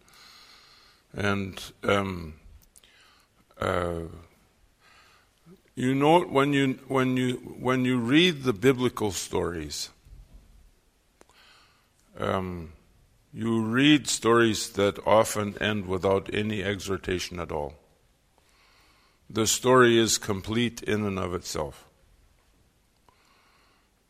And 1.14 1.62
um, 1.84 2.34
uh, 3.60 4.02
you 5.74 5.94
know 5.94 6.22
when 6.22 6.52
you 6.52 6.78
when 6.88 7.16
you 7.16 7.34
when 7.58 7.84
you 7.84 7.98
read 7.98 8.42
the 8.42 8.52
biblical 8.52 9.12
stories, 9.12 9.90
um, 12.18 12.72
you 13.32 13.62
read 13.62 14.08
stories 14.08 14.70
that 14.70 14.98
often 15.06 15.56
end 15.58 15.86
without 15.86 16.28
any 16.34 16.62
exhortation 16.62 17.38
at 17.38 17.52
all. 17.52 17.74
The 19.30 19.46
story 19.46 19.98
is 19.98 20.18
complete 20.18 20.82
in 20.82 21.06
and 21.06 21.18
of 21.18 21.34
itself 21.34 21.86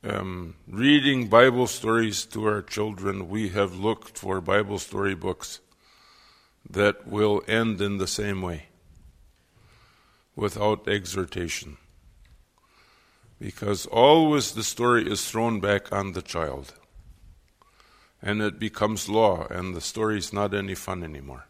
um, 0.05 0.55
reading 0.67 1.29
Bible 1.29 1.67
stories 1.67 2.25
to 2.27 2.45
our 2.47 2.63
children, 2.63 3.29
we 3.29 3.51
have 3.51 3.77
looked 3.77 4.19
for 4.19 4.41
Bible 4.41 4.79
story 4.79 5.15
books 5.15 5.61
that 6.69 7.07
will 7.07 7.43
end 7.47 7.81
in 7.81 7.99
the 7.99 8.07
same 8.07 8.43
way, 8.43 8.67
without 10.35 10.89
exhortation. 10.89 11.77
Because 13.39 13.87
always 13.87 14.53
the 14.53 14.63
story 14.65 15.09
is 15.11 15.29
thrown 15.29 15.61
back 15.61 15.93
on 15.93 16.13
the 16.13 16.23
child, 16.23 16.75
and 18.21 18.41
it 18.41 18.59
becomes 18.59 19.09
law, 19.09 19.47
and 19.51 19.75
the 19.75 19.81
story 19.81 20.19
is 20.19 20.33
not 20.33 20.55
any 20.55 20.75
fun 20.75 21.05
anymore. 21.05 21.47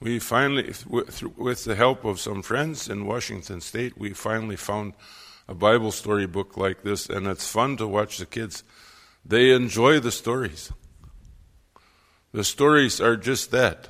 we 0.00 0.18
finally, 0.18 0.72
with, 0.88 1.22
with 1.36 1.64
the 1.64 1.76
help 1.76 2.04
of 2.04 2.20
some 2.20 2.42
friends 2.42 2.88
in 2.88 3.06
Washington 3.06 3.60
State, 3.60 3.96
we 3.96 4.10
finally 4.10 4.56
found 4.56 4.94
a 5.48 5.54
Bible 5.54 5.92
story 5.92 6.26
book 6.26 6.56
like 6.56 6.82
this, 6.82 7.08
and 7.08 7.26
it's 7.26 7.50
fun 7.50 7.76
to 7.76 7.86
watch 7.86 8.18
the 8.18 8.26
kids. 8.26 8.64
They 9.24 9.52
enjoy 9.52 10.00
the 10.00 10.12
stories. 10.12 10.72
The 12.32 12.44
stories 12.44 13.00
are 13.00 13.16
just 13.16 13.50
that. 13.50 13.88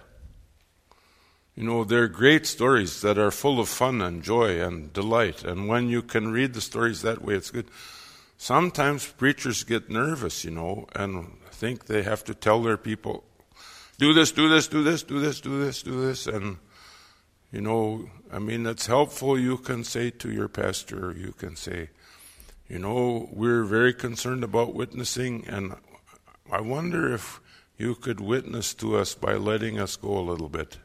You 1.54 1.64
know, 1.64 1.84
they're 1.84 2.08
great 2.08 2.46
stories 2.46 3.00
that 3.02 3.16
are 3.16 3.30
full 3.30 3.60
of 3.60 3.68
fun 3.68 4.02
and 4.02 4.22
joy 4.22 4.60
and 4.60 4.92
delight. 4.92 5.44
And 5.44 5.68
when 5.68 5.88
you 5.88 6.02
can 6.02 6.32
read 6.32 6.52
the 6.52 6.60
stories 6.60 7.02
that 7.02 7.22
way, 7.22 7.34
it's 7.34 7.50
good. 7.50 7.68
Sometimes 8.36 9.06
preachers 9.06 9.62
get 9.62 9.88
nervous, 9.88 10.44
you 10.44 10.50
know, 10.50 10.86
and 10.94 11.38
think 11.52 11.86
they 11.86 12.02
have 12.02 12.24
to 12.24 12.34
tell 12.34 12.62
their 12.62 12.76
people, 12.76 13.24
do 13.98 14.12
this, 14.12 14.32
do 14.32 14.48
this, 14.48 14.66
do 14.66 14.82
this, 14.82 15.04
do 15.04 15.20
this, 15.20 15.40
do 15.40 15.64
this, 15.64 15.82
do 15.82 16.04
this. 16.04 16.26
And, 16.26 16.58
you 17.54 17.60
know, 17.60 18.10
I 18.32 18.40
mean, 18.40 18.66
it's 18.66 18.86
helpful. 18.86 19.38
You 19.38 19.58
can 19.58 19.84
say 19.84 20.10
to 20.10 20.28
your 20.28 20.48
pastor, 20.48 21.14
you 21.16 21.30
can 21.30 21.54
say, 21.54 21.90
you 22.68 22.80
know, 22.80 23.28
we're 23.30 23.62
very 23.62 23.94
concerned 23.94 24.42
about 24.42 24.74
witnessing, 24.74 25.44
and 25.46 25.76
I 26.50 26.60
wonder 26.60 27.14
if 27.14 27.40
you 27.78 27.94
could 27.94 28.18
witness 28.18 28.74
to 28.74 28.96
us 28.96 29.14
by 29.14 29.34
letting 29.34 29.78
us 29.78 29.94
go 29.94 30.18
a 30.18 30.26
little 30.28 30.48
bit. 30.48 30.78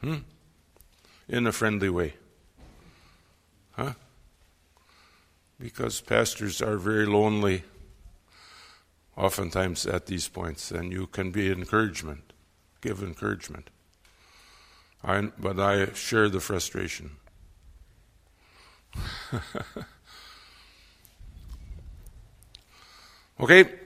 Hmm? 0.00 0.24
In 1.28 1.46
a 1.46 1.52
friendly 1.52 1.90
way. 1.90 2.14
Huh? 3.72 3.92
Because 5.58 6.00
pastors 6.00 6.62
are 6.62 6.78
very 6.78 7.04
lonely 7.04 7.64
oftentimes 9.18 9.84
at 9.84 10.06
these 10.06 10.28
points, 10.28 10.70
and 10.70 10.90
you 10.90 11.06
can 11.06 11.30
be 11.30 11.52
encouragement, 11.52 12.32
give 12.80 13.02
encouragement. 13.02 13.68
I, 15.02 15.30
but 15.38 15.58
I 15.58 15.92
share 15.94 16.28
the 16.28 16.40
frustration. 16.40 17.12
okay, 23.40 23.79